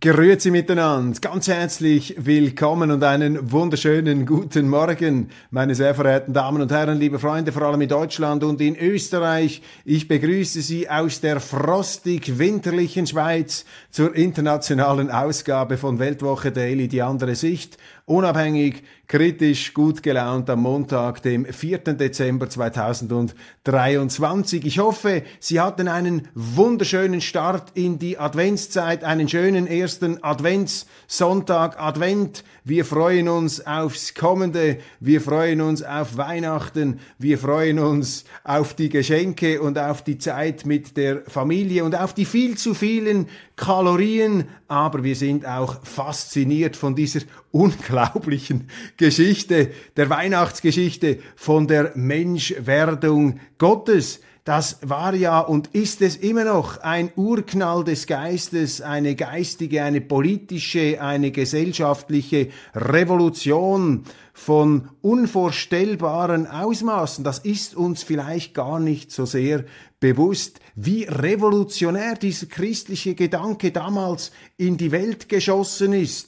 Grüezi 0.00 0.52
miteinander, 0.52 1.18
ganz 1.20 1.48
herzlich 1.48 2.14
willkommen 2.18 2.92
und 2.92 3.02
einen 3.02 3.50
wunderschönen 3.50 4.26
guten 4.26 4.68
Morgen, 4.68 5.30
meine 5.50 5.74
sehr 5.74 5.92
verehrten 5.92 6.32
Damen 6.32 6.62
und 6.62 6.70
Herren, 6.70 7.00
liebe 7.00 7.18
Freunde, 7.18 7.50
vor 7.50 7.62
allem 7.62 7.80
in 7.80 7.88
Deutschland 7.88 8.44
und 8.44 8.60
in 8.60 8.76
Österreich. 8.76 9.60
Ich 9.84 10.06
begrüße 10.06 10.62
Sie 10.62 10.88
aus 10.88 11.20
der 11.20 11.40
frostig-winterlichen 11.40 13.08
Schweiz 13.08 13.64
zur 13.90 14.14
internationalen 14.14 15.10
Ausgabe 15.10 15.76
von 15.76 15.98
Weltwoche 15.98 16.52
Daily, 16.52 16.86
die 16.86 17.02
andere 17.02 17.34
Sicht 17.34 17.76
unabhängig, 18.08 18.82
kritisch, 19.06 19.74
gut 19.74 20.02
gelaunt 20.02 20.48
am 20.50 20.62
Montag, 20.62 21.22
dem 21.22 21.44
4. 21.44 21.78
Dezember 21.78 22.48
2023. 22.48 24.64
Ich 24.64 24.78
hoffe, 24.78 25.22
Sie 25.40 25.60
hatten 25.60 25.88
einen 25.88 26.28
wunderschönen 26.34 27.20
Start 27.20 27.72
in 27.74 27.98
die 27.98 28.18
Adventszeit, 28.18 29.04
einen 29.04 29.28
schönen 29.28 29.66
ersten 29.66 30.22
Adventssonntag, 30.22 31.78
Advent. 31.80 32.44
Wir 32.68 32.84
freuen 32.84 33.30
uns 33.30 33.66
aufs 33.66 34.12
Kommende, 34.12 34.76
wir 35.00 35.22
freuen 35.22 35.62
uns 35.62 35.82
auf 35.82 36.18
Weihnachten, 36.18 37.00
wir 37.18 37.38
freuen 37.38 37.78
uns 37.78 38.26
auf 38.44 38.74
die 38.74 38.90
Geschenke 38.90 39.62
und 39.62 39.78
auf 39.78 40.04
die 40.04 40.18
Zeit 40.18 40.66
mit 40.66 40.98
der 40.98 41.22
Familie 41.22 41.82
und 41.82 41.94
auf 41.94 42.12
die 42.12 42.26
viel 42.26 42.58
zu 42.58 42.74
vielen 42.74 43.26
Kalorien, 43.56 44.44
aber 44.68 45.02
wir 45.02 45.16
sind 45.16 45.46
auch 45.46 45.82
fasziniert 45.82 46.76
von 46.76 46.94
dieser 46.94 47.20
unglaublichen 47.52 48.68
Geschichte, 48.98 49.70
der 49.96 50.10
Weihnachtsgeschichte, 50.10 51.20
von 51.36 51.68
der 51.68 51.92
Menschwerdung 51.94 53.40
Gottes. 53.56 54.20
Das 54.48 54.78
war 54.80 55.14
ja 55.14 55.40
und 55.40 55.66
ist 55.74 56.00
es 56.00 56.16
immer 56.16 56.44
noch 56.44 56.78
ein 56.78 57.12
Urknall 57.16 57.84
des 57.84 58.06
Geistes, 58.06 58.80
eine 58.80 59.14
geistige, 59.14 59.82
eine 59.82 60.00
politische, 60.00 61.02
eine 61.02 61.32
gesellschaftliche 61.32 62.48
Revolution 62.74 64.04
von 64.32 64.88
unvorstellbaren 65.02 66.46
Ausmaßen. 66.46 67.24
Das 67.24 67.40
ist 67.40 67.76
uns 67.76 68.02
vielleicht 68.02 68.54
gar 68.54 68.80
nicht 68.80 69.12
so 69.12 69.26
sehr 69.26 69.66
bewusst, 70.00 70.60
wie 70.74 71.02
revolutionär 71.02 72.14
dieser 72.14 72.46
christliche 72.46 73.14
Gedanke 73.14 73.70
damals 73.70 74.32
in 74.56 74.78
die 74.78 74.92
Welt 74.92 75.28
geschossen 75.28 75.92
ist. 75.92 76.27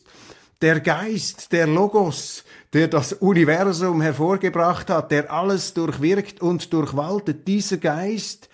Der 0.62 0.80
Geist, 0.80 1.52
der 1.52 1.66
Logos, 1.66 2.44
der 2.74 2.88
das 2.88 3.14
Universum 3.14 4.02
hervorgebracht 4.02 4.90
hat, 4.90 5.10
der 5.10 5.32
alles 5.32 5.72
durchwirkt 5.72 6.42
und 6.42 6.72
durchwaltet, 6.74 7.48
dieser 7.48 7.78
Geist 7.78 8.50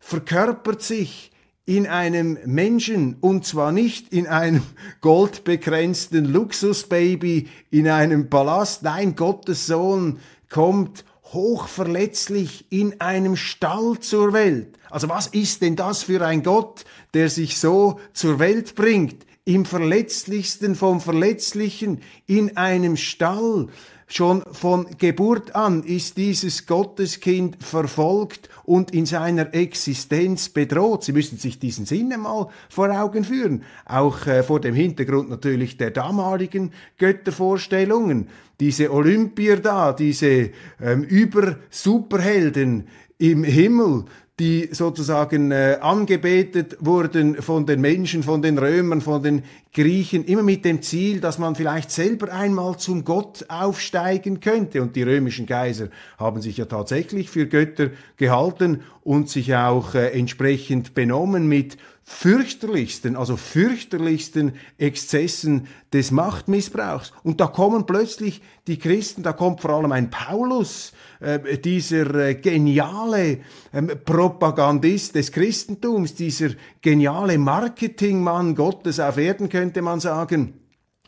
verkörpert 0.00 0.82
sich 0.82 1.30
in 1.64 1.86
einem 1.86 2.38
Menschen 2.46 3.16
und 3.20 3.44
zwar 3.44 3.70
nicht 3.70 4.12
in 4.12 4.26
einem 4.26 4.62
goldbekränzten 5.00 6.24
Luxusbaby 6.24 7.48
in 7.70 7.88
einem 7.88 8.28
Palast. 8.28 8.82
Nein, 8.82 9.14
Gottes 9.14 9.66
Sohn 9.66 10.18
kommt 10.50 11.04
hochverletzlich 11.32 12.66
in 12.70 13.00
einem 13.00 13.36
Stall 13.36 13.98
zur 14.00 14.32
Welt. 14.32 14.78
Also 14.90 15.08
was 15.08 15.28
ist 15.28 15.62
denn 15.62 15.76
das 15.76 16.04
für 16.04 16.24
ein 16.24 16.42
Gott, 16.42 16.84
der 17.14 17.28
sich 17.28 17.58
so 17.58 18.00
zur 18.12 18.38
Welt 18.40 18.74
bringt? 18.74 19.26
Im 19.46 19.64
verletzlichsten 19.64 20.74
vom 20.74 21.00
Verletzlichen, 21.00 22.02
in 22.26 22.56
einem 22.56 22.96
Stall. 22.96 23.68
Schon 24.08 24.42
von 24.52 24.86
Geburt 24.98 25.56
an 25.56 25.82
ist 25.82 26.16
dieses 26.16 26.66
Gotteskind 26.66 27.56
verfolgt 27.62 28.48
und 28.64 28.92
in 28.92 29.06
seiner 29.06 29.52
Existenz 29.54 30.48
bedroht. 30.48 31.02
Sie 31.04 31.12
müssen 31.12 31.38
sich 31.38 31.58
diesen 31.58 31.86
Sinne 31.86 32.18
mal 32.18 32.48
vor 32.68 32.90
Augen 32.90 33.24
führen. 33.24 33.62
Auch 33.84 34.26
äh, 34.26 34.42
vor 34.42 34.60
dem 34.60 34.74
Hintergrund 34.74 35.30
natürlich 35.30 35.76
der 35.76 35.90
damaligen 35.90 36.72
Göttervorstellungen. 36.98 38.28
Diese 38.60 38.92
Olympier 38.92 39.58
da, 39.58 39.92
diese 39.92 40.50
ähm, 40.80 41.02
Über-Superhelden 41.02 42.86
im 43.18 43.42
Himmel, 43.42 44.04
die 44.38 44.68
sozusagen 44.72 45.50
äh, 45.50 45.78
angebetet 45.80 46.76
wurden 46.80 47.40
von 47.40 47.64
den 47.64 47.80
Menschen, 47.80 48.22
von 48.22 48.42
den 48.42 48.58
Römern, 48.58 49.00
von 49.00 49.22
den 49.22 49.44
Griechen, 49.76 50.24
immer 50.24 50.42
mit 50.42 50.64
dem 50.64 50.80
Ziel, 50.80 51.20
dass 51.20 51.38
man 51.38 51.54
vielleicht 51.54 51.90
selber 51.90 52.32
einmal 52.32 52.78
zum 52.78 53.04
Gott 53.04 53.44
aufsteigen 53.48 54.40
könnte. 54.40 54.80
Und 54.80 54.96
die 54.96 55.02
römischen 55.02 55.44
Kaiser 55.44 55.88
haben 56.16 56.40
sich 56.40 56.56
ja 56.56 56.64
tatsächlich 56.64 57.28
für 57.28 57.46
Götter 57.46 57.90
gehalten 58.16 58.80
und 59.04 59.28
sich 59.28 59.54
auch 59.54 59.94
äh, 59.94 60.18
entsprechend 60.18 60.94
benommen 60.94 61.46
mit 61.46 61.76
fürchterlichsten, 62.08 63.16
also 63.16 63.36
fürchterlichsten 63.36 64.52
Exzessen 64.78 65.66
des 65.92 66.12
Machtmissbrauchs. 66.12 67.12
Und 67.24 67.40
da 67.40 67.48
kommen 67.48 67.84
plötzlich 67.84 68.42
die 68.68 68.78
Christen, 68.78 69.24
da 69.24 69.32
kommt 69.32 69.60
vor 69.60 69.70
allem 69.70 69.90
ein 69.92 70.08
Paulus, 70.08 70.92
äh, 71.18 71.58
dieser 71.58 72.14
äh, 72.14 72.34
geniale 72.34 73.38
ähm, 73.72 73.90
Propagandist 74.04 75.16
des 75.16 75.32
Christentums, 75.32 76.14
dieser 76.14 76.50
geniale 76.80 77.38
Marketingmann 77.38 78.54
Gottes 78.54 79.00
auf 79.00 79.16
Erden, 79.16 79.48
könnte 79.66 79.82
man 79.82 79.98
sagen. 79.98 80.60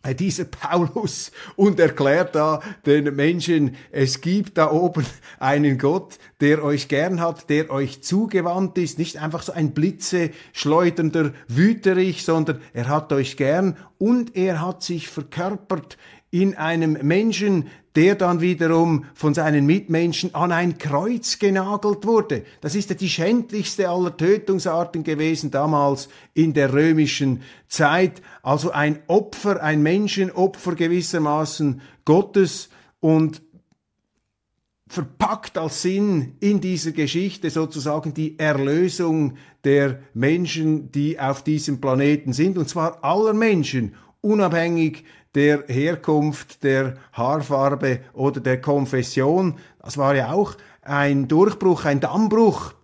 Äh, 0.02 0.16
dieser 0.16 0.44
Paulus 0.44 1.30
und 1.56 1.78
erklärt 1.78 2.34
da 2.34 2.60
den 2.86 3.14
Menschen, 3.14 3.76
es 3.92 4.20
gibt 4.20 4.58
da 4.58 4.72
oben 4.72 5.06
einen 5.38 5.78
Gott, 5.78 6.18
der 6.40 6.64
euch 6.64 6.88
gern 6.88 7.20
hat, 7.20 7.50
der 7.50 7.70
euch 7.70 8.02
zugewandt 8.02 8.76
ist, 8.78 8.98
nicht 8.98 9.18
einfach 9.18 9.42
so 9.42 9.52
ein 9.52 9.74
Blitze 9.74 10.30
schleudernder 10.52 11.32
Wüterich, 11.46 12.24
sondern 12.24 12.60
er 12.72 12.88
hat 12.88 13.12
euch 13.12 13.36
gern 13.36 13.76
und 13.98 14.34
er 14.34 14.60
hat 14.60 14.82
sich 14.82 15.06
verkörpert 15.06 15.96
in 16.30 16.56
einem 16.56 16.98
Menschen, 17.02 17.68
der 17.96 18.14
dann 18.14 18.40
wiederum 18.40 19.06
von 19.14 19.34
seinen 19.34 19.66
Mitmenschen 19.66 20.34
an 20.34 20.52
ein 20.52 20.78
Kreuz 20.78 21.38
genagelt 21.38 22.06
wurde. 22.06 22.44
Das 22.60 22.74
ist 22.74 22.90
ja 22.90 22.96
die 22.96 23.08
schändlichste 23.08 23.88
aller 23.88 24.16
Tötungsarten 24.16 25.02
gewesen 25.02 25.50
damals 25.50 26.08
in 26.34 26.52
der 26.52 26.72
römischen 26.72 27.42
Zeit. 27.66 28.22
Also 28.42 28.70
ein 28.70 29.00
Opfer, 29.08 29.62
ein 29.62 29.82
Menschenopfer 29.82 30.74
gewissermaßen 30.74 31.80
Gottes 32.04 32.68
und 33.00 33.42
verpackt 34.88 35.58
als 35.58 35.82
Sinn 35.82 36.36
in 36.40 36.60
dieser 36.60 36.92
Geschichte 36.92 37.50
sozusagen 37.50 38.14
die 38.14 38.38
Erlösung 38.38 39.34
der 39.64 40.00
Menschen, 40.14 40.90
die 40.92 41.18
auf 41.18 41.42
diesem 41.42 41.80
Planeten 41.80 42.32
sind, 42.32 42.56
und 42.56 42.68
zwar 42.68 43.04
aller 43.04 43.34
Menschen, 43.34 43.94
unabhängig 44.20 45.04
der 45.34 45.64
Herkunft, 45.66 46.62
der 46.62 46.94
Haarfarbe 47.12 48.00
oder 48.12 48.40
der 48.40 48.60
Konfession. 48.60 49.56
Das 49.82 49.98
war 49.98 50.14
ja 50.14 50.32
auch 50.32 50.54
ein 50.82 51.28
Durchbruch, 51.28 51.84
ein 51.84 52.00
Dammbruch 52.00 52.74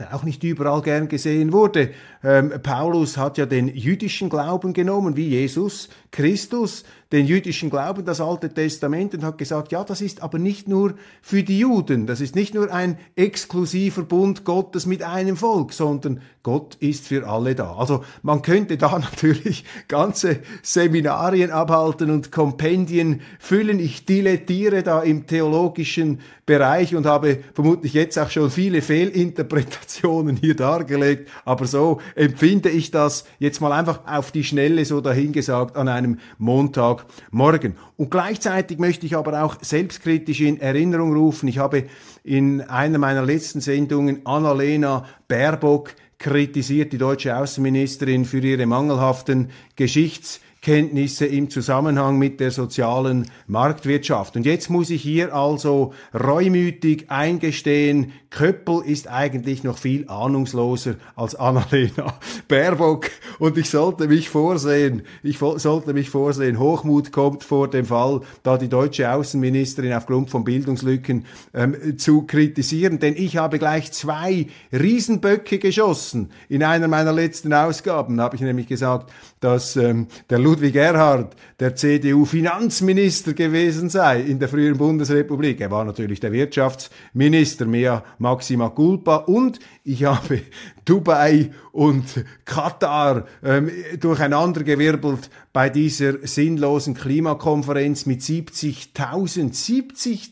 der 0.00 0.14
auch 0.14 0.22
nicht 0.22 0.42
überall 0.42 0.80
gern 0.80 1.08
gesehen 1.08 1.52
wurde. 1.52 1.90
Ähm, 2.24 2.54
Paulus 2.62 3.18
hat 3.18 3.36
ja 3.38 3.44
den 3.44 3.68
jüdischen 3.68 4.30
Glauben 4.30 4.72
genommen, 4.72 5.14
wie 5.14 5.28
Jesus 5.28 5.90
Christus, 6.10 6.84
den 7.12 7.26
jüdischen 7.26 7.70
Glauben, 7.70 8.04
das 8.04 8.20
Alte 8.20 8.48
Testament, 8.48 9.14
und 9.14 9.24
hat 9.24 9.38
gesagt, 9.38 9.72
ja, 9.72 9.82
das 9.82 10.00
ist 10.00 10.22
aber 10.22 10.38
nicht 10.38 10.68
nur 10.68 10.94
für 11.22 11.42
die 11.42 11.58
Juden, 11.58 12.06
das 12.06 12.20
ist 12.20 12.36
nicht 12.36 12.54
nur 12.54 12.72
ein 12.72 12.98
exklusiver 13.16 14.02
Bund 14.02 14.44
Gottes 14.44 14.86
mit 14.86 15.02
einem 15.02 15.36
Volk, 15.36 15.72
sondern 15.72 16.20
Gott 16.42 16.76
ist 16.76 17.06
für 17.06 17.28
alle 17.28 17.54
da. 17.54 17.74
Also 17.74 18.04
man 18.22 18.42
könnte 18.42 18.78
da 18.78 18.98
natürlich 18.98 19.64
ganze 19.88 20.40
Seminarien 20.62 21.50
abhalten 21.50 22.10
und 22.10 22.32
Kompendien 22.32 23.20
füllen. 23.38 23.78
Ich 23.78 24.06
dilettiere 24.06 24.82
da 24.82 25.02
im 25.02 25.26
theologischen 25.26 26.20
Bereich 26.46 26.96
und 26.96 27.06
habe 27.06 27.40
vermutlich 27.54 27.92
jetzt 27.92 28.18
auch 28.18 28.30
schon 28.30 28.50
viele 28.50 28.82
Fehlinterpretationen 28.82 30.36
hier 30.36 30.56
dargelegt, 30.56 31.30
aber 31.44 31.66
so 31.66 32.00
empfinde 32.16 32.70
ich 32.70 32.90
das 32.90 33.24
jetzt 33.38 33.60
mal 33.60 33.72
einfach 33.72 34.00
auf 34.06 34.32
die 34.32 34.42
Schnelle 34.42 34.84
so 34.84 35.00
dahingesagt 35.00 35.76
an 35.76 35.88
einem 35.88 35.99
Montag 36.38 36.70
Montagmorgen. 36.80 37.76
Und 37.96 38.10
gleichzeitig 38.10 38.78
möchte 38.78 39.06
ich 39.06 39.16
aber 39.16 39.42
auch 39.42 39.56
selbstkritisch 39.60 40.40
in 40.40 40.60
Erinnerung 40.60 41.12
rufen, 41.12 41.48
ich 41.48 41.58
habe 41.58 41.84
in 42.24 42.60
einer 42.60 42.98
meiner 42.98 43.24
letzten 43.24 43.60
Sendungen 43.60 44.24
Annalena 44.26 45.06
Baerbock 45.28 45.94
kritisiert, 46.18 46.92
die 46.92 46.98
deutsche 46.98 47.36
Außenministerin, 47.36 48.24
für 48.24 48.40
ihre 48.40 48.66
mangelhaften 48.66 49.50
Geschichts- 49.76 50.40
Kenntnisse 50.62 51.24
im 51.24 51.48
Zusammenhang 51.48 52.18
mit 52.18 52.38
der 52.38 52.50
sozialen 52.50 53.26
Marktwirtschaft. 53.46 54.36
Und 54.36 54.44
jetzt 54.44 54.68
muss 54.68 54.90
ich 54.90 55.02
hier 55.02 55.34
also 55.34 55.94
reumütig 56.14 57.10
eingestehen, 57.10 58.12
Köppel 58.30 58.82
ist 58.84 59.08
eigentlich 59.08 59.64
noch 59.64 59.76
viel 59.76 60.08
ahnungsloser 60.08 60.94
als 61.16 61.34
Annalena 61.34 62.14
Baerbock 62.48 63.10
und 63.40 63.58
ich 63.58 63.68
sollte 63.68 64.06
mich 64.06 64.28
vorsehen, 64.28 65.02
ich 65.24 65.38
sollte 65.38 65.92
mich 65.94 66.10
vorsehen, 66.10 66.60
Hochmut 66.60 67.10
kommt 67.10 67.42
vor 67.42 67.68
dem 67.68 67.86
Fall, 67.86 68.20
da 68.44 68.56
die 68.56 68.68
deutsche 68.68 69.12
Außenministerin 69.12 69.92
aufgrund 69.92 70.30
von 70.30 70.44
Bildungslücken 70.44 71.24
ähm, 71.54 71.98
zu 71.98 72.22
kritisieren, 72.22 73.00
denn 73.00 73.16
ich 73.16 73.36
habe 73.36 73.58
gleich 73.58 73.90
zwei 73.90 74.46
Riesenböcke 74.72 75.58
geschossen. 75.58 76.30
In 76.48 76.62
einer 76.62 76.86
meiner 76.86 77.12
letzten 77.12 77.52
Ausgaben 77.52 78.20
habe 78.20 78.36
ich 78.36 78.42
nämlich 78.42 78.68
gesagt, 78.68 79.10
dass 79.40 79.74
ähm, 79.74 80.06
der 80.28 80.38
Ludwig 80.50 80.74
Erhard 80.74 81.36
der 81.60 81.76
CDU-Finanzminister 81.76 83.34
gewesen 83.34 83.88
sei 83.88 84.20
in 84.20 84.40
der 84.40 84.48
früheren 84.48 84.78
Bundesrepublik. 84.78 85.60
Er 85.60 85.70
war 85.70 85.84
natürlich 85.84 86.18
der 86.18 86.32
Wirtschaftsminister, 86.32 87.66
mehr 87.66 88.02
Maxima 88.18 88.68
Culpa 88.70 89.18
und 89.18 89.60
ich 89.84 90.02
habe 90.02 90.40
Dubai 90.84 91.52
und 91.70 92.24
Katar 92.44 93.26
ähm, 93.44 93.70
durcheinandergewirbelt 94.00 95.30
bei 95.52 95.70
dieser 95.70 96.26
sinnlosen 96.26 96.94
Klimakonferenz 96.94 98.06
mit 98.06 98.20
70.000, 98.22 99.52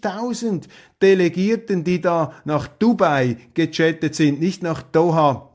70.000 0.02 0.64
Delegierten, 1.00 1.84
die 1.84 2.00
da 2.00 2.32
nach 2.44 2.66
Dubai 2.66 3.36
gechattet 3.54 4.16
sind, 4.16 4.40
nicht 4.40 4.64
nach 4.64 4.82
Doha 4.82 5.47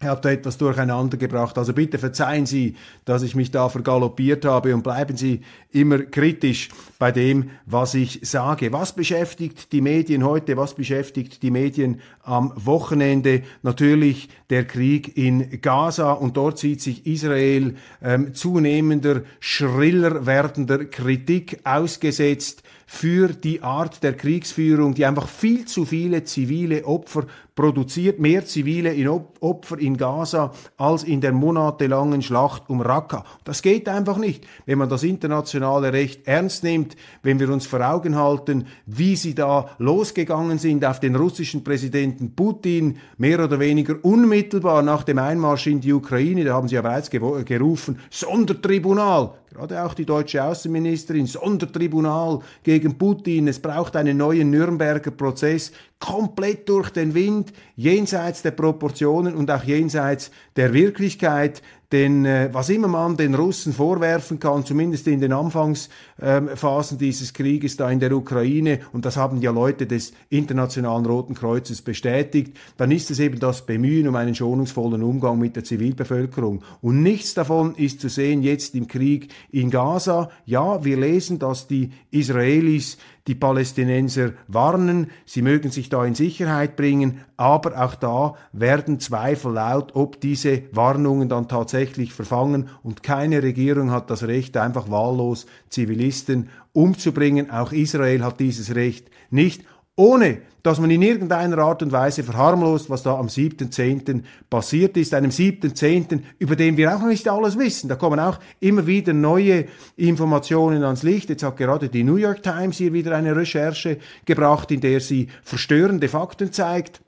ich 0.00 0.06
habe 0.06 0.20
da 0.20 0.30
etwas 0.30 0.58
durcheinander 0.58 1.16
gebracht. 1.16 1.56
Also 1.56 1.72
bitte 1.72 1.98
verzeihen 1.98 2.44
Sie, 2.44 2.76
dass 3.06 3.22
ich 3.22 3.34
mich 3.34 3.50
da 3.50 3.68
vergaloppiert 3.68 4.44
habe 4.44 4.74
und 4.74 4.82
bleiben 4.82 5.16
Sie 5.16 5.40
immer 5.70 6.00
kritisch 6.00 6.68
bei 6.98 7.12
dem, 7.12 7.50
was 7.64 7.94
ich 7.94 8.20
sage. 8.22 8.72
Was 8.72 8.94
beschäftigt 8.94 9.72
die 9.72 9.80
Medien 9.80 10.24
heute? 10.24 10.56
Was 10.56 10.74
beschäftigt 10.74 11.42
die 11.42 11.50
Medien 11.50 12.00
am 12.22 12.52
Wochenende? 12.56 13.42
Natürlich 13.62 14.28
der 14.50 14.66
Krieg 14.66 15.16
in 15.16 15.60
Gaza 15.62 16.12
und 16.12 16.36
dort 16.36 16.58
sieht 16.58 16.82
sich 16.82 17.06
Israel 17.06 17.76
ähm, 18.02 18.34
zunehmender, 18.34 19.22
schriller 19.40 20.26
werdender 20.26 20.84
Kritik 20.84 21.60
ausgesetzt 21.64 22.62
für 22.86 23.28
die 23.28 23.62
Art 23.62 24.02
der 24.04 24.14
Kriegsführung, 24.14 24.94
die 24.94 25.04
einfach 25.04 25.28
viel 25.28 25.64
zu 25.64 25.84
viele 25.84 26.22
zivile 26.22 26.84
Opfer 26.84 27.26
produziert, 27.56 28.20
mehr 28.20 28.44
zivile 28.44 28.94
Opfer 29.40 29.78
in 29.78 29.96
Gaza 29.96 30.52
als 30.76 31.02
in 31.02 31.20
der 31.20 31.32
monatelangen 31.32 32.22
Schlacht 32.22 32.68
um 32.68 32.80
Raqqa. 32.80 33.24
Das 33.44 33.62
geht 33.62 33.88
einfach 33.88 34.18
nicht. 34.18 34.46
Wenn 34.66 34.78
man 34.78 34.88
das 34.88 35.02
internationale 35.02 35.92
Recht 35.92 36.28
ernst 36.28 36.62
nimmt, 36.62 36.96
wenn 37.22 37.40
wir 37.40 37.50
uns 37.50 37.66
vor 37.66 37.80
Augen 37.80 38.14
halten, 38.14 38.66
wie 38.84 39.16
sie 39.16 39.34
da 39.34 39.70
losgegangen 39.78 40.58
sind 40.58 40.84
auf 40.84 41.00
den 41.00 41.16
russischen 41.16 41.64
Präsidenten 41.64 42.36
Putin, 42.36 42.98
mehr 43.16 43.42
oder 43.42 43.58
weniger 43.58 43.96
unmittelbar 44.02 44.82
nach 44.82 45.02
dem 45.02 45.18
Einmarsch 45.18 45.66
in 45.66 45.80
die 45.80 45.94
Ukraine, 45.94 46.44
da 46.44 46.54
haben 46.54 46.68
sie 46.68 46.76
ja 46.76 46.82
bereits 46.82 47.10
gerufen, 47.10 47.98
Sondertribunal, 48.10 49.32
gerade 49.50 49.82
auch 49.82 49.94
die 49.94 50.04
deutsche 50.04 50.42
Außenministerin, 50.42 51.26
Sondertribunal 51.26 52.40
gegen 52.62 52.98
Putin, 52.98 53.48
es 53.48 53.60
braucht 53.60 53.96
einen 53.96 54.16
neuen 54.16 54.50
Nürnberger 54.50 55.10
Prozess, 55.10 55.72
komplett 55.98 56.68
durch 56.68 56.90
den 56.90 57.14
Wind, 57.14 57.52
jenseits 57.74 58.42
der 58.42 58.50
Proportionen 58.50 59.34
und 59.34 59.50
auch 59.50 59.64
jenseits 59.64 60.30
der 60.56 60.72
Wirklichkeit. 60.74 61.62
Denn 61.92 62.24
äh, 62.24 62.48
was 62.52 62.68
immer 62.68 62.88
man 62.88 63.16
den 63.16 63.36
Russen 63.36 63.72
vorwerfen 63.72 64.40
kann, 64.40 64.64
zumindest 64.64 65.06
in 65.06 65.20
den 65.20 65.32
Anfangsphasen 65.32 66.98
dieses 66.98 67.32
Krieges 67.32 67.76
da 67.76 67.88
in 67.90 68.00
der 68.00 68.10
Ukraine, 68.10 68.80
und 68.92 69.04
das 69.04 69.16
haben 69.16 69.40
ja 69.40 69.52
Leute 69.52 69.86
des 69.86 70.12
Internationalen 70.28 71.06
Roten 71.06 71.34
Kreuzes 71.34 71.82
bestätigt, 71.82 72.56
dann 72.76 72.90
ist 72.90 73.12
es 73.12 73.20
eben 73.20 73.38
das 73.38 73.64
Bemühen 73.64 74.08
um 74.08 74.16
einen 74.16 74.34
schonungsvollen 74.34 75.02
Umgang 75.02 75.38
mit 75.38 75.54
der 75.54 75.62
Zivilbevölkerung. 75.62 76.64
Und 76.82 77.04
nichts 77.04 77.34
davon 77.34 77.76
ist 77.76 78.00
zu 78.00 78.08
sehen 78.08 78.42
jetzt 78.42 78.74
im 78.74 78.88
Krieg 78.88 79.32
in 79.52 79.70
Gaza. 79.70 80.30
Ja, 80.44 80.84
wir 80.84 80.96
lesen, 80.96 81.38
dass 81.38 81.68
die 81.68 81.90
Israelis 82.10 82.98
die 83.26 83.34
Palästinenser 83.34 84.32
warnen, 84.46 85.10
sie 85.24 85.42
mögen 85.42 85.70
sich 85.70 85.88
da 85.88 86.04
in 86.04 86.14
Sicherheit 86.14 86.76
bringen, 86.76 87.20
aber 87.36 87.82
auch 87.82 87.94
da 87.94 88.34
werden 88.52 89.00
Zweifel 89.00 89.52
laut, 89.52 89.94
ob 89.94 90.20
diese 90.20 90.62
Warnungen 90.72 91.28
dann 91.28 91.48
tatsächlich 91.48 92.12
verfangen 92.12 92.68
und 92.82 93.02
keine 93.02 93.42
Regierung 93.42 93.90
hat 93.90 94.10
das 94.10 94.22
Recht, 94.22 94.56
einfach 94.56 94.90
wahllos 94.90 95.46
Zivilisten 95.68 96.50
umzubringen. 96.72 97.50
Auch 97.50 97.72
Israel 97.72 98.22
hat 98.22 98.38
dieses 98.38 98.74
Recht 98.74 99.10
nicht, 99.30 99.64
ohne 99.96 100.38
dass 100.66 100.80
man 100.80 100.90
in 100.90 101.00
irgendeiner 101.00 101.58
Art 101.58 101.80
und 101.84 101.92
Weise 101.92 102.24
verharmlost, 102.24 102.90
was 102.90 103.04
da 103.04 103.16
am 103.16 103.28
7.10. 103.28 104.24
passiert 104.50 104.96
ist, 104.96 105.14
einem 105.14 105.30
7.10., 105.30 106.22
über 106.40 106.56
den 106.56 106.76
wir 106.76 106.92
auch 106.92 106.98
noch 106.98 107.06
nicht 107.06 107.28
alles 107.28 107.56
wissen. 107.56 107.88
Da 107.88 107.94
kommen 107.94 108.18
auch 108.18 108.40
immer 108.58 108.84
wieder 108.88 109.12
neue 109.12 109.66
Informationen 109.96 110.82
ans 110.82 111.04
Licht. 111.04 111.28
Jetzt 111.28 111.44
hat 111.44 111.56
gerade 111.56 111.88
die 111.88 112.02
New 112.02 112.16
York 112.16 112.42
Times 112.42 112.78
hier 112.78 112.92
wieder 112.92 113.16
eine 113.16 113.36
Recherche 113.36 113.98
gebracht, 114.24 114.72
in 114.72 114.80
der 114.80 114.98
sie 114.98 115.28
verstörende 115.44 116.08
Fakten 116.08 116.52
zeigt. 116.52 117.00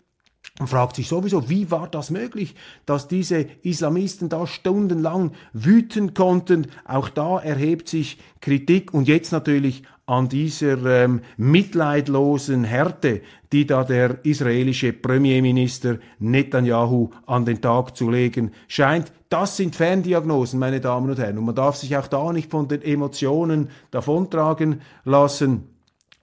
Man 0.59 0.67
fragt 0.67 0.97
sich 0.97 1.07
sowieso, 1.07 1.49
wie 1.49 1.71
war 1.71 1.87
das 1.89 2.11
möglich, 2.11 2.57
dass 2.85 3.07
diese 3.07 3.47
Islamisten 3.63 4.29
da 4.29 4.47
stundenlang 4.47 5.33
wüten 5.53 6.15
konnten. 6.15 6.67
Auch 6.85 7.09
da 7.09 7.39
erhebt 7.39 7.89
sich 7.89 8.19
Kritik 8.41 8.93
und 8.93 9.07
jetzt 9.07 9.31
natürlich 9.31 9.85
an 10.07 10.29
dieser 10.29 11.05
ähm, 11.05 11.21
mitleidlosen 11.37 12.65
Härte, 12.65 13.21
die 13.53 13.67
da 13.67 13.85
der 13.85 14.25
israelische 14.25 14.93
Premierminister 14.93 15.99
Netanyahu 16.19 17.11
an 17.27 17.45
den 17.45 17.61
Tag 17.61 17.95
zu 17.97 18.11
legen 18.11 18.53
scheint. 18.67 19.13
Das 19.29 19.59
sind 19.59 19.77
Ferndiagnosen, 19.77 20.59
meine 20.59 20.81
Damen 20.81 21.11
und 21.11 21.19
Herren. 21.19 21.39
Und 21.39 21.45
man 21.45 21.55
darf 21.55 21.77
sich 21.77 21.97
auch 21.97 22.09
da 22.09 22.33
nicht 22.33 22.51
von 22.51 22.67
den 22.67 22.83
Emotionen 22.83 23.69
davontragen 23.91 24.81
lassen. 25.05 25.69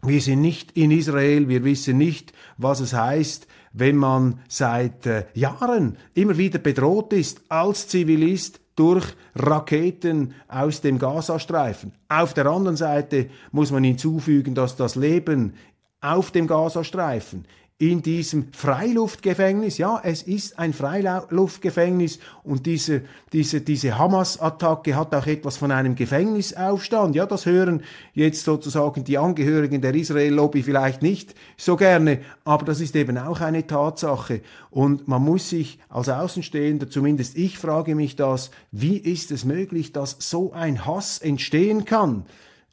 Wir 0.01 0.19
sind 0.19 0.41
nicht 0.41 0.71
in 0.73 0.91
Israel, 0.91 1.47
wir 1.47 1.63
wissen 1.63 1.97
nicht, 1.97 2.33
was 2.57 2.79
es 2.79 2.93
heißt, 2.93 3.47
wenn 3.77 3.97
man 3.97 4.39
seit 4.47 5.05
äh, 5.05 5.25
Jahren 5.33 5.97
immer 6.13 6.37
wieder 6.37 6.59
bedroht 6.59 7.13
ist 7.13 7.41
als 7.49 7.87
Zivilist 7.87 8.61
durch 8.75 9.05
Raketen 9.35 10.33
aus 10.47 10.81
dem 10.81 10.97
Gazastreifen. 10.97 11.91
Auf 12.09 12.33
der 12.33 12.45
anderen 12.47 12.77
Seite 12.77 13.29
muss 13.51 13.71
man 13.71 13.83
hinzufügen, 13.83 14.55
dass 14.55 14.75
das 14.75 14.95
Leben 14.95 15.53
auf 16.01 16.31
dem 16.31 16.47
Gazastreifen 16.47 17.45
in 17.77 18.01
diesem 18.01 18.53
Freiluftgefängnis. 18.53 19.77
Ja, 19.77 19.99
es 20.01 20.23
ist 20.23 20.57
ein 20.57 20.71
Freiluftgefängnis 20.71 22.19
und 22.43 22.65
diese, 22.65 23.01
diese, 23.33 23.59
diese 23.59 23.97
Hamas-Attacke 23.97 24.95
hat 24.95 25.13
auch 25.13 25.27
etwas 25.27 25.57
von 25.57 25.71
einem 25.71 25.95
Gefängnisaufstand. 25.95 27.15
Ja, 27.15 27.25
das 27.25 27.45
hören 27.45 27.83
jetzt 28.13 28.45
sozusagen 28.45 29.03
die 29.03 29.17
Angehörigen 29.17 29.81
der 29.81 29.93
Israel-Lobby 29.93 30.63
vielleicht 30.63 31.01
nicht 31.01 31.35
so 31.57 31.75
gerne, 31.75 32.21
aber 32.45 32.63
das 32.63 32.79
ist 32.79 32.95
eben 32.95 33.17
auch 33.17 33.41
eine 33.41 33.67
Tatsache. 33.67 34.39
Und 34.69 35.09
man 35.09 35.21
muss 35.21 35.49
sich 35.49 35.77
als 35.89 36.07
Außenstehender, 36.07 36.89
zumindest 36.89 37.37
ich 37.37 37.57
frage 37.57 37.93
mich 37.93 38.15
das, 38.15 38.51
wie 38.71 38.95
ist 38.95 39.31
es 39.31 39.43
möglich, 39.43 39.91
dass 39.91 40.15
so 40.19 40.53
ein 40.53 40.85
Hass 40.85 41.17
entstehen 41.17 41.83
kann? 41.83 42.25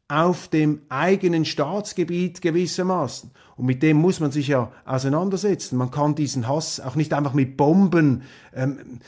Auf 0.08 0.48
dem 0.48 0.82
eigenen 0.88 1.44
Staatsgebiet 1.44 2.42
gewissermaßen. 2.42 3.30
Und 3.56 3.66
mit 3.66 3.82
dem 3.82 3.96
muss 3.96 4.20
man 4.20 4.30
sich 4.30 4.48
ja 4.48 4.72
auseinandersetzen. 4.84 5.76
Man 5.76 5.90
kann 5.90 6.14
diesen 6.14 6.48
Hass 6.48 6.80
auch 6.80 6.96
nicht 6.96 7.14
einfach 7.14 7.32
mit 7.32 7.56
Bomben 7.56 8.22
ähm, 8.54 9.00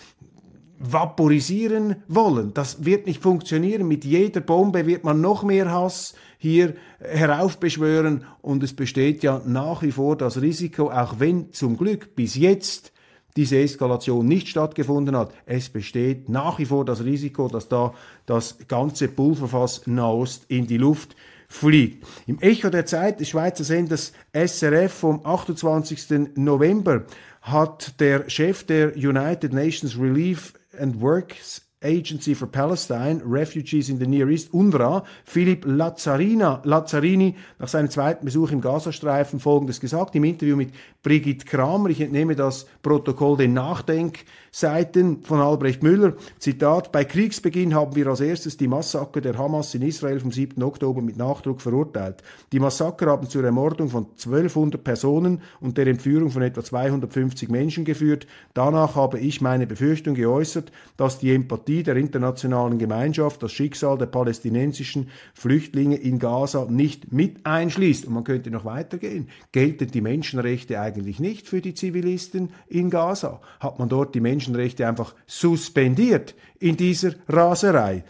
vaporisieren 0.79 1.97
wollen. 2.09 2.53
Das 2.55 2.85
wird 2.85 3.07
nicht 3.07 3.23
funktionieren. 3.23 3.87
Mit 3.87 4.05
jeder 4.05 4.41
Bombe 4.41 4.87
wird 4.87 5.05
man 5.05 5.21
noch 5.21 5.43
mehr 5.43 5.71
Hass 5.71 6.15
hier 6.39 6.75
heraufbeschwören 7.01 8.25
und 8.43 8.63
es 8.63 8.75
besteht 8.75 9.23
ja 9.23 9.41
nach 9.47 9.83
wie 9.83 9.93
vor 9.93 10.17
das 10.17 10.41
Risiko, 10.41 10.91
auch 10.91 11.21
wenn 11.21 11.53
zum 11.53 11.77
Glück 11.77 12.15
bis 12.17 12.35
jetzt 12.35 12.93
diese 13.37 13.59
Eskalation 13.59 14.27
nicht 14.27 14.49
stattgefunden 14.49 15.17
hat. 15.17 15.33
Es 15.47 15.69
besteht 15.69 16.29
nach 16.29 16.59
wie 16.59 16.67
vor 16.67 16.85
das 16.85 17.05
Risiko, 17.05 17.49
dass 17.49 17.69
da 17.69 17.93
das 18.27 18.59
ganze 18.69 19.09
Pulverfass 19.09 19.87
Nahost 19.87 20.45
in 20.49 20.67
die 20.67 20.79
Luft 20.79 21.17
fliegt. 21.49 22.07
Im 22.27 22.41
Echo 22.41 22.71
der 22.71 22.87
Zeit 22.87 23.21
des 23.21 23.29
Schweizer 23.29 23.65
Senders 23.65 24.13
SRF 24.33 24.93
vom 24.93 25.25
28. 25.25 26.37
November 26.37 27.05
hat 27.43 28.01
der 28.01 28.29
Chef 28.31 28.65
der 28.65 28.97
United 28.97 29.53
Nations 29.53 29.99
Relief 29.99 30.55
and 30.79 31.01
Works 31.01 31.63
Agency 31.85 32.35
for 32.35 32.49
Palestine, 32.49 33.21
Refugees 33.25 33.91
in 33.91 33.99
the 33.99 34.07
Near 34.07 34.29
East, 34.29 34.53
UNRWA, 34.53 35.05
Philipp 35.25 35.65
Lazzarina, 35.67 36.63
Lazzarini, 36.65 37.37
nach 37.59 37.69
seinem 37.69 37.91
zweiten 37.91 38.25
Besuch 38.25 38.51
im 38.51 38.61
Gazastreifen 38.61 39.39
folgendes 39.39 39.81
gesagt, 39.81 40.15
im 40.15 40.25
Interview 40.25 40.57
mit 40.57 40.71
Brigitte 41.05 41.45
Kramer, 41.45 41.91
ich 41.91 42.01
entnehme 42.01 42.35
das 42.35 42.65
Protokoll 42.83 43.37
den 43.37 43.53
Nachdenkseiten 43.53 45.23
von 45.23 45.39
Albrecht 45.39 45.83
Müller, 45.83 46.15
Zitat, 46.39 46.93
bei 46.93 47.05
Kriegsbeginn 47.05 47.75
haben 47.75 47.95
wir 47.95 48.07
als 48.07 48.21
erstes 48.21 48.57
die 48.57 48.69
Massaker 48.69 49.21
der 49.21 49.37
Hamas 49.37 49.75
in 49.75 49.83
Israel 49.83 50.19
vom 50.19 50.33
7. 50.33 50.63
Oktober 50.63 51.03
mit 51.03 51.19
Nachdruck 51.19 51.61
verurteilt. 51.61 52.23
Die 52.53 52.59
Massaker 52.59 53.05
haben 53.09 53.29
zur 53.29 53.45
Ermordung 53.45 53.91
von 53.91 54.07
1200 54.07 54.83
Personen 54.83 55.43
und 55.61 55.77
der 55.77 55.89
Entführung 55.89 56.31
von 56.31 56.41
etwa 56.41 56.65
250 56.65 57.51
Menschen 57.51 57.85
geführt. 57.85 58.27
Danach 58.55 58.97
habe 58.97 59.19
ich 59.19 59.43
meine 59.43 59.67
Befürchtung 59.67 60.15
geäußert, 60.15 60.73
dass 60.97 61.19
die 61.19 61.35
Empathie 61.35 61.83
der 61.83 61.97
internationalen 61.97 62.79
Gemeinschaft 62.79 63.43
das 63.43 63.53
Schicksal 63.53 63.99
der 63.99 64.07
palästinensischen 64.07 65.11
Flüchtlinge 65.35 65.97
in 65.97 66.19
Gaza 66.19 66.67
nicht 66.71 67.13
mit 67.13 67.45
einschließt. 67.45 68.07
Und 68.07 68.15
man 68.15 68.25
könnte 68.25 68.51
noch 68.51 68.65
weitergehen. 68.65 69.29
Gelten 69.53 69.91
die 69.91 70.01
Menschenrechte 70.01 70.81
eigentlich 70.81 70.94
nicht 71.03 71.49
für 71.49 71.61
die 71.61 71.75
Zivilisten 71.75 72.51
in 72.69 72.91
Gaza? 72.91 73.41
Hat 73.61 73.79
man 73.79 73.89
dort 73.89 74.15
die 74.15 74.21
Menschenrechte 74.21 74.87
einfach 74.87 75.15
suspendiert 75.27 76.35
in 76.59 76.77
dieser 76.77 77.15
Raserei? 77.29 78.05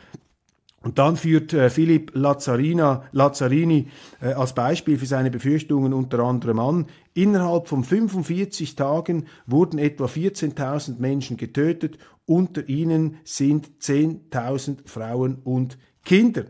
Und 0.84 0.98
dann 0.98 1.16
führt 1.16 1.54
äh, 1.54 1.70
Philipp 1.70 2.10
Lazzarina, 2.14 3.04
Lazzarini 3.12 3.88
äh, 4.20 4.34
als 4.34 4.54
Beispiel 4.54 4.98
für 4.98 5.06
seine 5.06 5.30
Befürchtungen 5.30 5.94
unter 5.94 6.18
anderem 6.18 6.58
an, 6.58 6.86
innerhalb 7.14 7.68
von 7.68 7.84
45 7.84 8.76
Tagen 8.76 9.24
wurden 9.46 9.78
etwa 9.78 10.04
14.000 10.04 10.98
Menschen 10.98 11.38
getötet, 11.38 11.96
unter 12.26 12.68
ihnen 12.68 13.16
sind 13.24 13.70
10.000 13.80 14.86
Frauen 14.86 15.38
und 15.42 15.78
Kinder. 16.04 16.44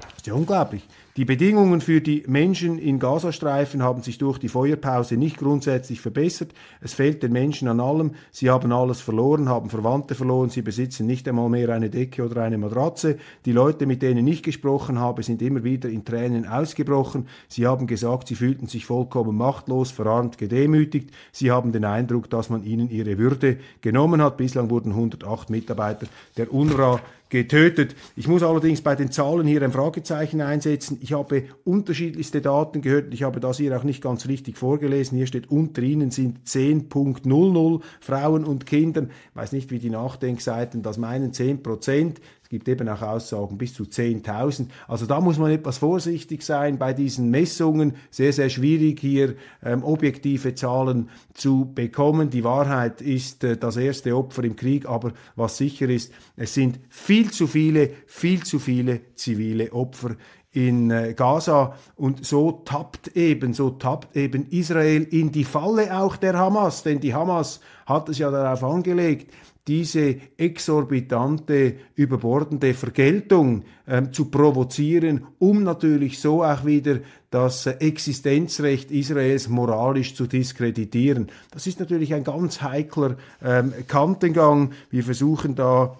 Das 0.00 0.16
ist 0.16 0.26
ja 0.26 0.32
unglaublich. 0.32 0.82
Die 1.16 1.24
Bedingungen 1.24 1.80
für 1.80 2.02
die 2.02 2.24
Menschen 2.26 2.76
in 2.78 2.98
Gazastreifen 2.98 3.82
haben 3.82 4.02
sich 4.02 4.18
durch 4.18 4.36
die 4.36 4.50
Feuerpause 4.50 5.16
nicht 5.16 5.38
grundsätzlich 5.38 6.02
verbessert. 6.02 6.52
Es 6.82 6.92
fehlt 6.92 7.22
den 7.22 7.32
Menschen 7.32 7.68
an 7.68 7.80
allem. 7.80 8.10
Sie 8.30 8.50
haben 8.50 8.70
alles 8.70 9.00
verloren, 9.00 9.48
haben 9.48 9.70
Verwandte 9.70 10.14
verloren. 10.14 10.50
Sie 10.50 10.60
besitzen 10.60 11.06
nicht 11.06 11.26
einmal 11.26 11.48
mehr 11.48 11.70
eine 11.70 11.88
Decke 11.88 12.22
oder 12.22 12.42
eine 12.42 12.58
Matratze. 12.58 13.16
Die 13.46 13.52
Leute, 13.52 13.86
mit 13.86 14.02
denen 14.02 14.26
ich 14.26 14.42
gesprochen 14.42 14.98
habe, 14.98 15.22
sind 15.22 15.40
immer 15.40 15.64
wieder 15.64 15.88
in 15.88 16.04
Tränen 16.04 16.46
ausgebrochen. 16.46 17.28
Sie 17.48 17.66
haben 17.66 17.86
gesagt, 17.86 18.28
sie 18.28 18.34
fühlten 18.34 18.66
sich 18.66 18.84
vollkommen 18.84 19.38
machtlos, 19.38 19.90
verarmt, 19.90 20.36
gedemütigt. 20.36 21.12
Sie 21.32 21.50
haben 21.50 21.72
den 21.72 21.86
Eindruck, 21.86 22.28
dass 22.28 22.50
man 22.50 22.62
ihnen 22.62 22.90
ihre 22.90 23.16
Würde 23.16 23.56
genommen 23.80 24.20
hat. 24.20 24.36
Bislang 24.36 24.68
wurden 24.68 24.90
108 24.90 25.48
Mitarbeiter 25.48 26.08
der 26.36 26.52
UNRWA 26.52 27.00
getötet. 27.28 27.96
Ich 28.14 28.28
muss 28.28 28.42
allerdings 28.42 28.82
bei 28.82 28.94
den 28.94 29.10
Zahlen 29.10 29.46
hier 29.46 29.62
ein 29.62 29.72
Fragezeichen 29.72 30.40
einsetzen. 30.40 30.98
Ich 31.06 31.12
habe 31.12 31.44
unterschiedlichste 31.62 32.40
Daten 32.40 32.80
gehört. 32.80 33.14
Ich 33.14 33.22
habe 33.22 33.38
das 33.38 33.58
hier 33.58 33.78
auch 33.78 33.84
nicht 33.84 34.02
ganz 34.02 34.26
richtig 34.26 34.58
vorgelesen. 34.58 35.16
Hier 35.16 35.28
steht, 35.28 35.48
unter 35.52 35.80
ihnen 35.80 36.10
sind 36.10 36.40
10.00 36.44 37.80
Frauen 38.00 38.44
und 38.44 38.66
Kinder. 38.66 39.02
Ich 39.02 39.36
weiß 39.36 39.52
nicht, 39.52 39.70
wie 39.70 39.78
die 39.78 39.90
Nachdenkseiten 39.90 40.82
das 40.82 40.98
meinen. 40.98 41.32
10 41.32 41.62
Prozent. 41.62 42.20
Es 42.42 42.48
gibt 42.48 42.68
eben 42.68 42.88
auch 42.88 43.02
Aussagen 43.02 43.56
bis 43.56 43.74
zu 43.74 43.84
10.000. 43.84 44.66
Also 44.88 45.06
da 45.06 45.20
muss 45.20 45.38
man 45.38 45.52
etwas 45.52 45.78
vorsichtig 45.78 46.42
sein 46.42 46.76
bei 46.76 46.92
diesen 46.92 47.30
Messungen. 47.30 47.94
Sehr, 48.10 48.32
sehr 48.32 48.48
schwierig 48.50 48.98
hier 48.98 49.36
ähm, 49.64 49.84
objektive 49.84 50.56
Zahlen 50.56 51.08
zu 51.34 51.70
bekommen. 51.72 52.30
Die 52.30 52.42
Wahrheit 52.42 53.00
ist 53.00 53.44
äh, 53.44 53.56
das 53.56 53.76
erste 53.76 54.16
Opfer 54.16 54.42
im 54.42 54.56
Krieg, 54.56 54.88
aber 54.88 55.12
was 55.36 55.56
sicher 55.56 55.88
ist, 55.88 56.12
es 56.36 56.54
sind 56.54 56.80
viel 56.88 57.30
zu 57.30 57.46
viele, 57.46 57.90
viel 58.06 58.42
zu 58.42 58.58
viele 58.58 59.00
zivile 59.14 59.72
Opfer 59.72 60.16
in 60.56 60.90
äh, 60.90 61.12
Gaza 61.14 61.76
und 61.96 62.24
so 62.24 62.62
tappt 62.64 63.14
eben, 63.14 63.52
so 63.52 63.70
tappt 63.70 64.16
eben 64.16 64.46
Israel 64.50 65.02
in 65.02 65.30
die 65.30 65.44
Falle 65.44 65.98
auch 65.98 66.16
der 66.16 66.38
Hamas, 66.38 66.82
denn 66.82 66.98
die 66.98 67.12
Hamas 67.12 67.60
hat 67.84 68.08
es 68.08 68.18
ja 68.18 68.30
darauf 68.30 68.64
angelegt, 68.64 69.30
diese 69.68 70.16
exorbitante, 70.38 71.74
überbordende 71.94 72.72
Vergeltung 72.72 73.64
ähm, 73.86 74.12
zu 74.12 74.26
provozieren, 74.26 75.26
um 75.38 75.62
natürlich 75.62 76.20
so 76.20 76.42
auch 76.42 76.64
wieder 76.64 77.00
das 77.30 77.66
äh, 77.66 77.72
Existenzrecht 77.80 78.90
Israels 78.90 79.48
moralisch 79.48 80.14
zu 80.14 80.26
diskreditieren. 80.26 81.26
Das 81.50 81.66
ist 81.66 81.80
natürlich 81.80 82.14
ein 82.14 82.24
ganz 82.24 82.62
heikler 82.62 83.16
ähm, 83.44 83.74
Kantengang. 83.88 84.70
Wir 84.90 85.02
versuchen 85.02 85.54
da 85.54 85.98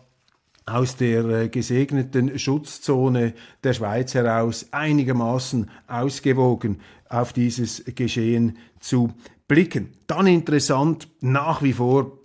aus 0.67 0.97
der 0.97 1.25
äh, 1.25 1.49
gesegneten 1.49 2.39
Schutzzone 2.39 3.35
der 3.63 3.73
Schweiz 3.73 4.15
heraus 4.15 4.67
einigermaßen 4.73 5.71
ausgewogen 5.87 6.81
auf 7.09 7.33
dieses 7.33 7.85
Geschehen 7.95 8.59
zu 8.81 9.13
blicken. 9.47 9.93
Dann 10.09 10.27
interessant 10.27 11.09
nach 11.21 11.63
wie 11.63 11.73
vor 11.73 12.19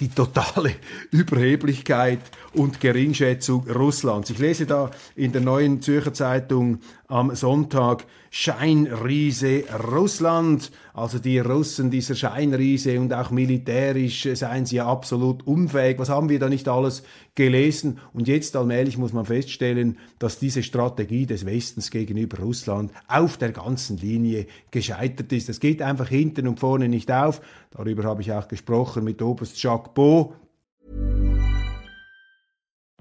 die 0.00 0.08
totale 0.08 0.72
Überheblichkeit 1.10 2.20
und 2.54 2.80
Geringschätzung 2.80 3.68
Russlands. 3.68 4.30
Ich 4.30 4.38
lese 4.38 4.66
da 4.66 4.90
in 5.14 5.32
der 5.32 5.40
neuen 5.40 5.82
Zürcher 5.82 6.14
Zeitung 6.14 6.80
am 7.06 7.34
Sonntag 7.34 8.06
Scheinriese 8.30 9.64
Russland. 9.90 10.70
Also 10.98 11.20
die 11.20 11.38
Russen, 11.38 11.92
dieser 11.92 12.16
Scheinriese 12.16 12.98
und 12.98 13.12
auch 13.14 13.30
militärisch 13.30 14.28
seien 14.34 14.66
sie 14.66 14.76
ja 14.76 14.86
absolut 14.86 15.46
unfähig. 15.46 15.96
Was 16.00 16.08
haben 16.08 16.28
wir 16.28 16.40
da 16.40 16.48
nicht 16.48 16.66
alles 16.66 17.04
gelesen? 17.36 17.98
Und 18.12 18.26
jetzt 18.26 18.56
allmählich 18.56 18.98
muss 18.98 19.12
man 19.12 19.24
feststellen, 19.24 19.96
dass 20.18 20.40
diese 20.40 20.64
Strategie 20.64 21.24
des 21.24 21.46
Westens 21.46 21.92
gegenüber 21.92 22.42
Russland 22.42 22.90
auf 23.06 23.36
der 23.36 23.52
ganzen 23.52 23.96
Linie 23.98 24.46
gescheitert 24.72 25.32
ist. 25.32 25.48
Es 25.48 25.60
geht 25.60 25.82
einfach 25.82 26.08
hinten 26.08 26.48
und 26.48 26.58
vorne 26.58 26.88
nicht 26.88 27.12
auf. 27.12 27.42
Darüber 27.70 28.02
habe 28.02 28.22
ich 28.22 28.32
auch 28.32 28.48
gesprochen 28.48 29.04
mit 29.04 29.22
Oberst 29.22 29.62
Jacques 29.62 29.94
Beau, 29.94 30.34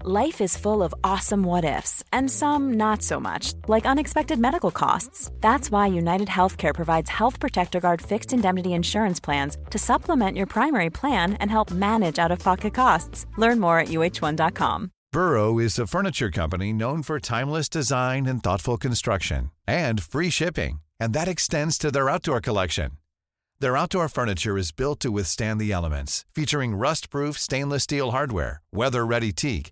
Life 0.04 0.42
is 0.42 0.56
full 0.56 0.84
of 0.84 0.94
awesome 1.04 1.42
what 1.42 1.66
ifs, 1.66 2.04
and 2.14 2.30
some 2.30 2.76
not 2.76 3.02
so 3.02 3.20
much, 3.20 3.54
like 3.68 3.88
unexpected 3.88 4.38
medical 4.38 4.70
costs. 4.70 5.32
That's 5.42 5.72
why 5.72 5.88
United 5.88 6.28
Healthcare 6.28 6.74
provides 6.74 7.10
Health 7.10 7.40
Protector 7.40 7.80
Guard 7.80 8.00
fixed 8.00 8.32
indemnity 8.32 8.74
insurance 8.74 9.20
plans 9.20 9.58
to 9.72 9.80
supplement 9.80 10.38
your 10.38 10.46
primary 10.46 10.92
plan 10.92 11.34
and 11.40 11.50
help 11.50 11.72
manage 11.72 12.20
out 12.20 12.32
of 12.32 12.38
pocket 12.40 12.76
costs. 12.76 13.26
Learn 13.38 13.60
more 13.60 13.80
at 13.80 13.88
uh1.com. 13.88 14.92
Burrow 15.12 15.58
is 15.58 15.80
a 15.80 15.88
furniture 15.88 16.30
company 16.30 16.72
known 16.72 17.02
for 17.02 17.20
timeless 17.20 17.68
design 17.68 18.28
and 18.28 18.44
thoughtful 18.44 18.78
construction, 18.78 19.50
and 19.68 20.04
free 20.04 20.30
shipping, 20.30 20.80
and 21.00 21.14
that 21.14 21.28
extends 21.28 21.76
to 21.80 21.90
their 21.90 22.10
outdoor 22.10 22.40
collection. 22.40 22.92
Their 23.60 23.76
outdoor 23.76 24.10
furniture 24.10 24.60
is 24.60 24.72
built 24.72 25.00
to 25.00 25.10
withstand 25.10 25.60
the 25.60 25.72
elements, 25.72 26.24
featuring 26.36 26.76
rust 26.76 27.10
proof 27.10 27.40
stainless 27.40 27.84
steel 27.84 28.12
hardware, 28.12 28.62
weather 28.72 29.04
ready 29.04 29.32
teak 29.32 29.72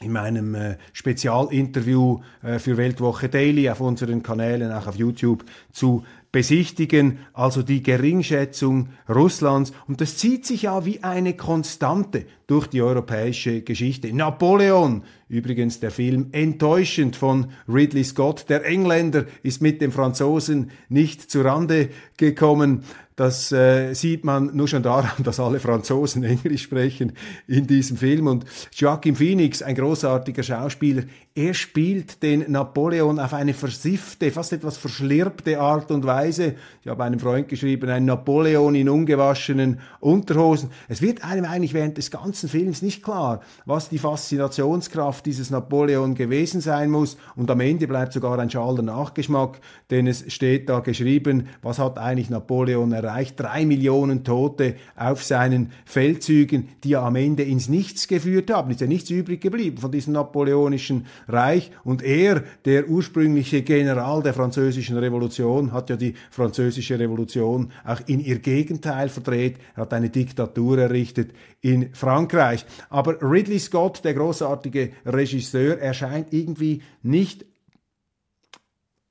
In 0.00 0.12
meinem 0.12 0.54
äh, 0.54 0.76
Spezialinterview 0.92 2.20
äh, 2.42 2.58
für 2.58 2.76
Weltwoche 2.76 3.28
Daily 3.28 3.70
auf 3.70 3.80
unseren 3.80 4.22
Kanälen, 4.22 4.72
auch 4.72 4.86
auf 4.86 4.96
YouTube, 4.96 5.44
zu 5.72 6.04
besichtigen, 6.34 7.20
also 7.32 7.62
die 7.62 7.80
Geringschätzung 7.80 8.88
Russlands. 9.08 9.72
Und 9.86 10.00
das 10.00 10.16
zieht 10.16 10.44
sich 10.44 10.62
ja 10.62 10.84
wie 10.84 11.04
eine 11.04 11.34
Konstante 11.34 12.26
durch 12.48 12.66
die 12.66 12.82
europäische 12.82 13.62
Geschichte. 13.62 14.12
Napoleon, 14.12 15.04
übrigens 15.28 15.78
der 15.78 15.92
Film 15.92 16.30
enttäuschend 16.32 17.14
von 17.14 17.52
Ridley 17.68 18.02
Scott. 18.02 18.46
Der 18.48 18.66
Engländer 18.66 19.26
ist 19.44 19.62
mit 19.62 19.80
dem 19.80 19.92
Franzosen 19.92 20.72
nicht 20.88 21.30
zurande 21.30 21.90
gekommen. 22.16 22.82
Das 23.16 23.52
äh, 23.52 23.94
sieht 23.94 24.24
man 24.24 24.56
nur 24.56 24.66
schon 24.66 24.82
daran, 24.82 25.22
dass 25.22 25.38
alle 25.38 25.60
Franzosen 25.60 26.24
Englisch 26.24 26.62
sprechen 26.62 27.12
in 27.46 27.66
diesem 27.66 27.96
Film. 27.96 28.26
Und 28.26 28.44
Joaquin 28.72 29.14
Phoenix, 29.14 29.62
ein 29.62 29.76
großartiger 29.76 30.42
Schauspieler, 30.42 31.04
er 31.36 31.52
spielt 31.52 32.22
den 32.22 32.50
Napoleon 32.50 33.18
auf 33.18 33.34
eine 33.34 33.54
versiffte, 33.54 34.30
fast 34.30 34.52
etwas 34.52 34.76
verschlirpte 34.76 35.60
Art 35.60 35.90
und 35.90 36.04
Weise. 36.04 36.54
Ich 36.82 36.88
habe 36.88 37.02
einem 37.02 37.18
Freund 37.18 37.48
geschrieben, 37.48 37.88
ein 37.90 38.04
Napoleon 38.04 38.74
in 38.76 38.88
ungewaschenen 38.88 39.80
Unterhosen. 39.98 40.70
Es 40.88 41.02
wird 41.02 41.24
einem 41.24 41.44
eigentlich 41.44 41.74
während 41.74 41.98
des 41.98 42.12
ganzen 42.12 42.48
Films 42.48 42.82
nicht 42.82 43.02
klar, 43.02 43.40
was 43.64 43.88
die 43.88 43.98
Faszinationskraft 43.98 45.26
dieses 45.26 45.50
Napoleon 45.50 46.14
gewesen 46.14 46.60
sein 46.60 46.90
muss. 46.90 47.16
Und 47.34 47.50
am 47.50 47.60
Ende 47.60 47.88
bleibt 47.88 48.12
sogar 48.12 48.38
ein 48.38 48.50
schaler 48.50 48.82
Nachgeschmack, 48.82 49.60
denn 49.90 50.06
es 50.06 50.32
steht 50.32 50.68
da 50.68 50.80
geschrieben, 50.80 51.48
was 51.62 51.80
hat 51.80 51.98
eigentlich 51.98 52.30
Napoleon 52.30 52.92
Reich, 53.04 53.36
drei 53.36 53.64
Millionen 53.64 54.24
Tote 54.24 54.76
auf 54.96 55.22
seinen 55.22 55.70
Feldzügen, 55.84 56.68
die 56.82 56.90
ja 56.90 57.06
am 57.06 57.16
Ende 57.16 57.42
ins 57.42 57.68
Nichts 57.68 58.08
geführt 58.08 58.50
haben. 58.50 58.70
Ist 58.70 58.80
ja 58.80 58.86
nichts 58.86 59.10
übrig 59.10 59.40
geblieben 59.40 59.78
von 59.78 59.92
diesem 59.92 60.14
napoleonischen 60.14 61.06
Reich. 61.28 61.70
Und 61.84 62.02
er, 62.02 62.42
der 62.64 62.88
ursprüngliche 62.88 63.62
General 63.62 64.22
der 64.22 64.34
französischen 64.34 64.96
Revolution, 64.96 65.72
hat 65.72 65.90
ja 65.90 65.96
die 65.96 66.14
französische 66.30 66.98
Revolution 66.98 67.70
auch 67.84 68.00
in 68.06 68.20
ihr 68.20 68.38
Gegenteil 68.38 69.08
verdreht. 69.08 69.58
Er 69.76 69.82
hat 69.82 69.92
eine 69.92 70.10
Diktatur 70.10 70.78
errichtet 70.78 71.32
in 71.60 71.94
Frankreich. 71.94 72.66
Aber 72.88 73.20
Ridley 73.22 73.58
Scott, 73.58 74.04
der 74.04 74.14
großartige 74.14 74.90
Regisseur, 75.06 75.78
erscheint 75.78 76.32
irgendwie 76.32 76.82
nicht 77.02 77.44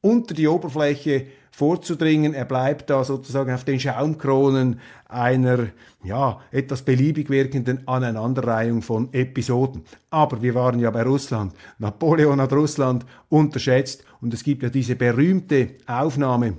unter 0.01 0.33
die 0.33 0.47
Oberfläche 0.47 1.27
vorzudringen. 1.53 2.33
Er 2.33 2.45
bleibt 2.45 2.89
da 2.89 3.03
sozusagen 3.03 3.53
auf 3.53 3.63
den 3.63 3.79
Schaumkronen 3.79 4.79
einer 5.07 5.67
ja, 6.03 6.41
etwas 6.51 6.81
beliebig 6.81 7.29
wirkenden 7.29 7.87
Aneinanderreihung 7.87 8.81
von 8.81 9.13
Episoden. 9.13 9.83
Aber 10.09 10.41
wir 10.41 10.55
waren 10.55 10.79
ja 10.79 10.89
bei 10.89 11.03
Russland. 11.03 11.53
Napoleon 11.77 12.41
hat 12.41 12.51
Russland 12.53 13.05
unterschätzt 13.29 14.03
und 14.19 14.33
es 14.33 14.43
gibt 14.43 14.63
ja 14.63 14.69
diese 14.69 14.95
berühmte 14.95 15.75
Aufnahme 15.85 16.57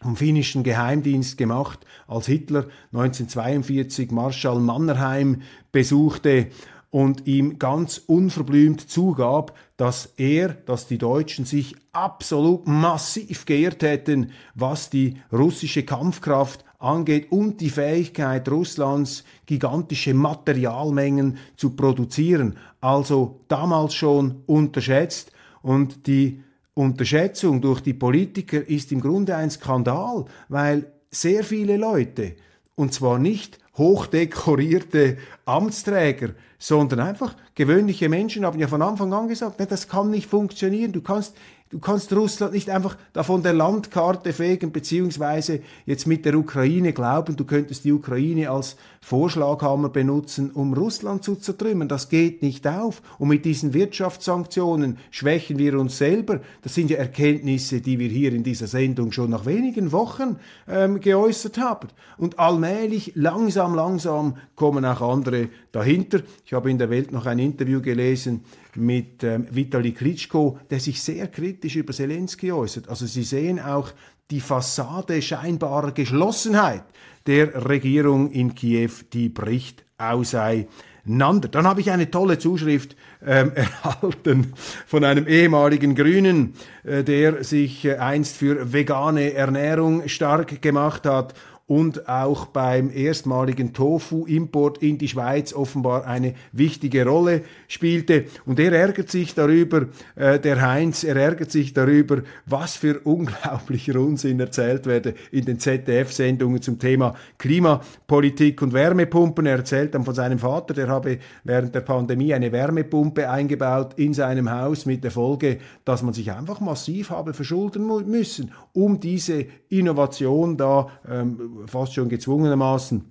vom 0.00 0.16
finnischen 0.16 0.64
Geheimdienst 0.64 1.38
gemacht, 1.38 1.86
als 2.08 2.26
Hitler 2.26 2.64
1942 2.92 4.10
Marschall 4.10 4.58
Mannerheim 4.58 5.42
besuchte 5.70 6.48
und 6.92 7.26
ihm 7.26 7.58
ganz 7.58 7.96
unverblümt 8.06 8.82
zugab, 8.82 9.56
dass 9.78 10.12
er, 10.18 10.50
dass 10.50 10.86
die 10.86 10.98
Deutschen 10.98 11.46
sich 11.46 11.74
absolut 11.92 12.66
massiv 12.68 13.46
geehrt 13.46 13.82
hätten, 13.82 14.32
was 14.54 14.90
die 14.90 15.16
russische 15.32 15.84
Kampfkraft 15.84 16.66
angeht 16.78 17.32
und 17.32 17.62
die 17.62 17.70
Fähigkeit 17.70 18.46
Russlands, 18.50 19.24
gigantische 19.46 20.12
Materialmengen 20.12 21.38
zu 21.56 21.70
produzieren. 21.70 22.58
Also 22.82 23.40
damals 23.48 23.94
schon 23.94 24.42
unterschätzt 24.44 25.32
und 25.62 26.06
die 26.06 26.42
Unterschätzung 26.74 27.62
durch 27.62 27.80
die 27.80 27.94
Politiker 27.94 28.68
ist 28.68 28.92
im 28.92 29.00
Grunde 29.00 29.34
ein 29.34 29.50
Skandal, 29.50 30.26
weil 30.50 30.92
sehr 31.10 31.42
viele 31.42 31.78
Leute, 31.78 32.36
und 32.74 32.92
zwar 32.92 33.18
nicht 33.18 33.58
hochdekorierte 33.76 35.18
Amtsträger, 35.44 36.30
sondern 36.58 37.00
einfach 37.00 37.34
gewöhnliche 37.54 38.08
Menschen 38.08 38.44
haben 38.44 38.58
ja 38.58 38.68
von 38.68 38.82
Anfang 38.82 39.12
an 39.12 39.28
gesagt, 39.28 39.60
das 39.70 39.88
kann 39.88 40.10
nicht 40.10 40.28
funktionieren. 40.28 40.92
Du 40.92 41.00
kannst 41.00 41.34
Du 41.72 41.78
kannst 41.78 42.12
Russland 42.12 42.52
nicht 42.52 42.68
einfach 42.68 42.98
da 43.14 43.22
von 43.22 43.42
der 43.42 43.54
Landkarte 43.54 44.34
fegen, 44.34 44.72
beziehungsweise 44.72 45.60
jetzt 45.86 46.06
mit 46.06 46.26
der 46.26 46.34
Ukraine 46.34 46.92
glauben, 46.92 47.34
du 47.34 47.46
könntest 47.46 47.84
die 47.84 47.92
Ukraine 47.92 48.50
als 48.50 48.76
Vorschlaghammer 49.00 49.88
benutzen, 49.88 50.50
um 50.50 50.74
Russland 50.74 51.24
zu 51.24 51.34
zertrümmern. 51.34 51.88
Das 51.88 52.10
geht 52.10 52.42
nicht 52.42 52.68
auf. 52.68 53.00
Und 53.18 53.28
mit 53.28 53.46
diesen 53.46 53.72
Wirtschaftssanktionen 53.72 54.98
schwächen 55.10 55.56
wir 55.56 55.78
uns 55.78 55.96
selber. 55.96 56.42
Das 56.60 56.74
sind 56.74 56.90
ja 56.90 56.98
Erkenntnisse, 56.98 57.80
die 57.80 57.98
wir 57.98 58.10
hier 58.10 58.34
in 58.34 58.44
dieser 58.44 58.66
Sendung 58.66 59.10
schon 59.10 59.30
nach 59.30 59.46
wenigen 59.46 59.92
Wochen 59.92 60.36
ähm, 60.68 61.00
geäußert 61.00 61.56
haben. 61.56 61.88
Und 62.18 62.38
allmählich, 62.38 63.12
langsam, 63.14 63.74
langsam 63.74 64.36
kommen 64.56 64.84
auch 64.84 65.00
andere 65.00 65.48
dahinter. 65.72 66.20
Ich 66.44 66.52
habe 66.52 66.70
in 66.70 66.76
der 66.76 66.90
Welt 66.90 67.12
noch 67.12 67.24
ein 67.24 67.38
Interview 67.38 67.80
gelesen 67.80 68.44
mit 68.76 69.22
ähm, 69.24 69.46
Vitali 69.50 69.92
Klitschko, 69.92 70.58
der 70.70 70.80
sich 70.80 71.02
sehr 71.02 71.28
kritisch 71.28 71.76
über 71.76 71.92
Zelensky 71.92 72.52
äußert. 72.52 72.88
Also 72.88 73.06
Sie 73.06 73.22
sehen 73.22 73.60
auch 73.60 73.90
die 74.30 74.40
Fassade 74.40 75.20
scheinbarer 75.20 75.92
Geschlossenheit 75.92 76.84
der 77.26 77.68
Regierung 77.68 78.30
in 78.30 78.54
Kiew, 78.54 78.90
die 79.12 79.28
bricht 79.28 79.84
auseinander. 79.98 81.48
Dann 81.48 81.66
habe 81.66 81.80
ich 81.80 81.90
eine 81.90 82.10
tolle 82.10 82.38
Zuschrift 82.38 82.96
ähm, 83.24 83.52
erhalten 83.54 84.52
von 84.86 85.04
einem 85.04 85.26
ehemaligen 85.26 85.94
Grünen, 85.94 86.54
äh, 86.82 87.04
der 87.04 87.44
sich 87.44 87.84
äh, 87.84 87.96
einst 87.96 88.36
für 88.36 88.72
vegane 88.72 89.34
Ernährung 89.34 90.08
stark 90.08 90.62
gemacht 90.62 91.06
hat 91.06 91.34
und 91.66 92.08
auch 92.08 92.46
beim 92.46 92.90
erstmaligen 92.90 93.72
Tofu-Import 93.72 94.78
in 94.78 94.98
die 94.98 95.08
Schweiz 95.08 95.52
offenbar 95.52 96.06
eine 96.06 96.34
wichtige 96.52 97.06
Rolle 97.06 97.42
spielte. 97.68 98.24
Und 98.44 98.58
er 98.58 98.72
ärgert 98.72 99.10
sich 99.10 99.34
darüber, 99.34 99.86
äh, 100.16 100.38
der 100.38 100.60
Heinz, 100.60 101.04
er 101.04 101.16
ärgert 101.16 101.50
sich 101.50 101.72
darüber, 101.72 102.22
was 102.46 102.76
für 102.76 103.00
unglaublicher 103.04 103.98
Unsinn 103.98 104.40
erzählt 104.40 104.86
werde 104.86 105.14
in 105.30 105.44
den 105.44 105.58
ZDF-Sendungen 105.58 106.60
zum 106.62 106.78
Thema 106.78 107.14
Klimapolitik 107.38 108.60
und 108.62 108.72
Wärmepumpen. 108.72 109.46
Er 109.46 109.58
erzählt 109.58 109.94
dann 109.94 110.04
von 110.04 110.14
seinem 110.14 110.38
Vater, 110.38 110.74
der 110.74 110.88
habe 110.88 111.18
während 111.44 111.74
der 111.74 111.80
Pandemie 111.80 112.34
eine 112.34 112.52
Wärmepumpe 112.52 113.30
eingebaut 113.30 113.94
in 113.96 114.14
seinem 114.14 114.50
Haus 114.50 114.84
mit 114.86 115.04
der 115.04 115.10
Folge, 115.10 115.58
dass 115.84 116.02
man 116.02 116.12
sich 116.12 116.32
einfach 116.32 116.60
massiv 116.60 117.10
habe 117.10 117.34
verschulden 117.34 117.86
müssen, 118.06 118.52
um 118.72 119.00
diese 119.00 119.46
Innovation 119.68 120.56
da 120.56 120.88
ähm, 121.08 121.51
fast 121.66 121.94
schon 121.94 122.08
gezwungenermaßen 122.08 123.04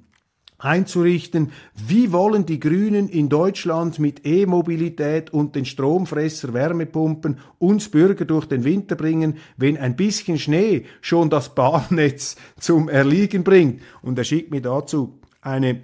einzurichten. 0.63 1.51
Wie 1.75 2.12
wollen 2.12 2.45
die 2.45 2.60
Grünen 2.60 3.10
in 3.10 3.30
Deutschland 3.30 3.99
mit 3.99 4.25
E-Mobilität 4.25 5.32
und 5.32 5.56
den 5.56 5.65
Stromfresser 5.65 6.54
Wärmepumpen 6.54 7.39
uns 7.58 7.89
Bürger 7.89 8.25
durch 8.25 8.45
den 8.45 8.63
Winter 8.63 8.95
bringen, 8.95 9.38
wenn 9.58 9.77
ein 9.77 9.95
bisschen 9.95 10.38
Schnee 10.38 10.86
schon 11.01 11.30
das 11.30 11.56
Bahnnetz 11.56 12.36
zum 12.60 12.89
Erliegen 12.89 13.43
bringt? 13.43 13.82
Und 14.01 14.17
er 14.17 14.23
schickt 14.23 14.51
mir 14.51 14.62
dazu 14.62 15.19
eine 15.41 15.82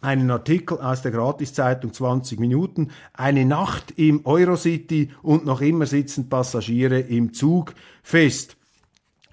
einen 0.00 0.30
Artikel 0.30 0.76
aus 0.78 1.00
der 1.00 1.12
Gratiszeitung 1.12 1.94
20 1.94 2.38
Minuten, 2.38 2.90
eine 3.14 3.46
Nacht 3.46 3.94
im 3.96 4.26
Eurocity 4.26 5.10
und 5.22 5.46
noch 5.46 5.62
immer 5.62 5.86
sitzen 5.86 6.28
Passagiere 6.28 7.00
im 7.00 7.32
Zug 7.32 7.74
fest. 8.02 8.58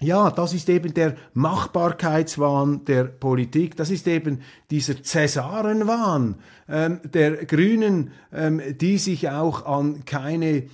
Ja, 0.02 0.32
das 0.32 0.52
ist 0.52 0.68
eben 0.68 0.94
der 0.94 1.14
Machbarkeitswahn 1.32 2.84
der 2.86 3.04
Politik, 3.04 3.76
das 3.76 3.88
ist 3.90 4.08
eben 4.08 4.40
dieser 4.70 5.00
Cäsarenwahn 5.00 6.34
ähm, 6.68 7.00
der 7.04 7.44
Grünen, 7.46 8.10
ähm, 8.32 8.60
die 8.80 8.98
sich 8.98 9.30
auch 9.30 9.64
an 9.64 10.04
keine 10.04 10.64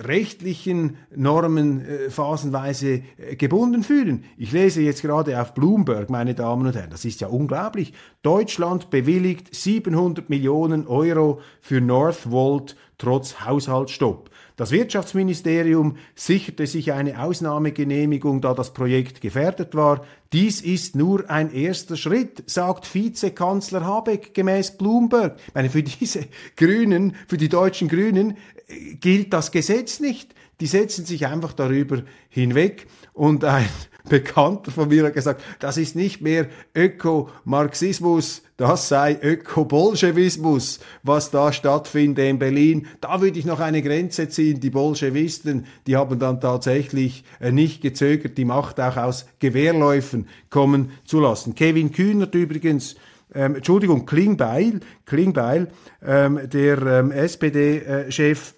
rechtlichen 0.00 0.96
Normen 1.14 1.84
äh, 1.84 2.10
phasenweise 2.10 3.02
äh, 3.18 3.36
gebunden 3.36 3.82
fühlen. 3.82 4.24
Ich 4.38 4.52
lese 4.52 4.80
jetzt 4.80 5.02
gerade 5.02 5.40
auf 5.40 5.52
Bloomberg, 5.52 6.08
meine 6.08 6.34
Damen 6.34 6.66
und 6.66 6.74
Herren, 6.74 6.90
das 6.90 7.04
ist 7.04 7.20
ja 7.20 7.28
unglaublich. 7.28 7.92
Deutschland 8.22 8.88
bewilligt 8.88 9.54
700 9.54 10.30
Millionen 10.30 10.86
Euro 10.86 11.40
für 11.60 11.82
Northvolt 11.82 12.74
trotz 12.96 13.40
Haushaltsstopp. 13.44 14.30
Das 14.56 14.70
Wirtschaftsministerium 14.70 15.96
sicherte 16.14 16.68
sich 16.68 16.92
eine 16.92 17.20
Ausnahmegenehmigung, 17.20 18.40
da 18.40 18.54
das 18.54 18.72
Projekt 18.72 19.20
gefährdet 19.20 19.74
war. 19.74 20.04
Dies 20.32 20.60
ist 20.60 20.94
nur 20.94 21.28
ein 21.28 21.52
erster 21.52 21.96
Schritt, 21.96 22.44
sagt 22.46 22.94
Vizekanzler 22.94 23.84
Habeck 23.84 24.32
gemäß 24.32 24.78
Bloomberg. 24.78 25.40
Ich 25.48 25.54
meine, 25.54 25.70
für 25.70 25.82
diese 25.82 26.26
Grünen, 26.56 27.16
für 27.26 27.36
die 27.36 27.48
deutschen 27.48 27.88
Grünen 27.88 28.36
äh, 28.68 28.94
gilt 28.94 29.32
das 29.32 29.50
Gesetz 29.50 29.98
nicht. 29.98 30.34
Die 30.60 30.66
setzen 30.68 31.04
sich 31.04 31.26
einfach 31.26 31.52
darüber 31.52 32.04
hinweg 32.28 32.86
und 33.12 33.42
ein 33.42 33.68
Bekannter 34.06 34.70
von 34.70 34.88
mir 34.88 35.06
hat 35.06 35.14
gesagt, 35.14 35.42
das 35.60 35.78
ist 35.78 35.96
nicht 35.96 36.20
mehr 36.20 36.46
Ökomarxismus, 36.74 38.42
das 38.58 38.88
sei 38.88 39.18
Ökobolschewismus, 39.20 40.80
was 41.02 41.30
da 41.30 41.52
stattfindet 41.52 42.26
in 42.26 42.38
Berlin. 42.38 42.86
Da 43.00 43.22
würde 43.22 43.38
ich 43.38 43.46
noch 43.46 43.60
eine 43.60 43.82
Grenze 43.82 44.28
ziehen. 44.28 44.60
Die 44.60 44.68
Bolschewisten, 44.68 45.66
die 45.86 45.96
haben 45.96 46.18
dann 46.18 46.40
tatsächlich 46.40 47.24
äh, 47.40 47.50
nicht 47.50 47.80
gezögert, 47.80 48.36
die 48.36 48.44
Macht 48.44 48.78
auch 48.78 48.98
aus 48.98 49.26
Gewehrläufen 49.38 50.28
kommen 50.50 50.90
zu 51.06 51.20
lassen. 51.20 51.54
Kevin 51.54 51.90
Kühnert 51.90 52.34
übrigens, 52.34 52.96
ähm, 53.34 53.56
Entschuldigung, 53.56 54.06
Klingbeil, 54.06 54.80
Klingbeil, 55.06 55.68
ähm, 56.04 56.40
der 56.44 56.82
ähm, 56.82 57.10
SPD-Chef, 57.10 58.50
äh, 58.50 58.53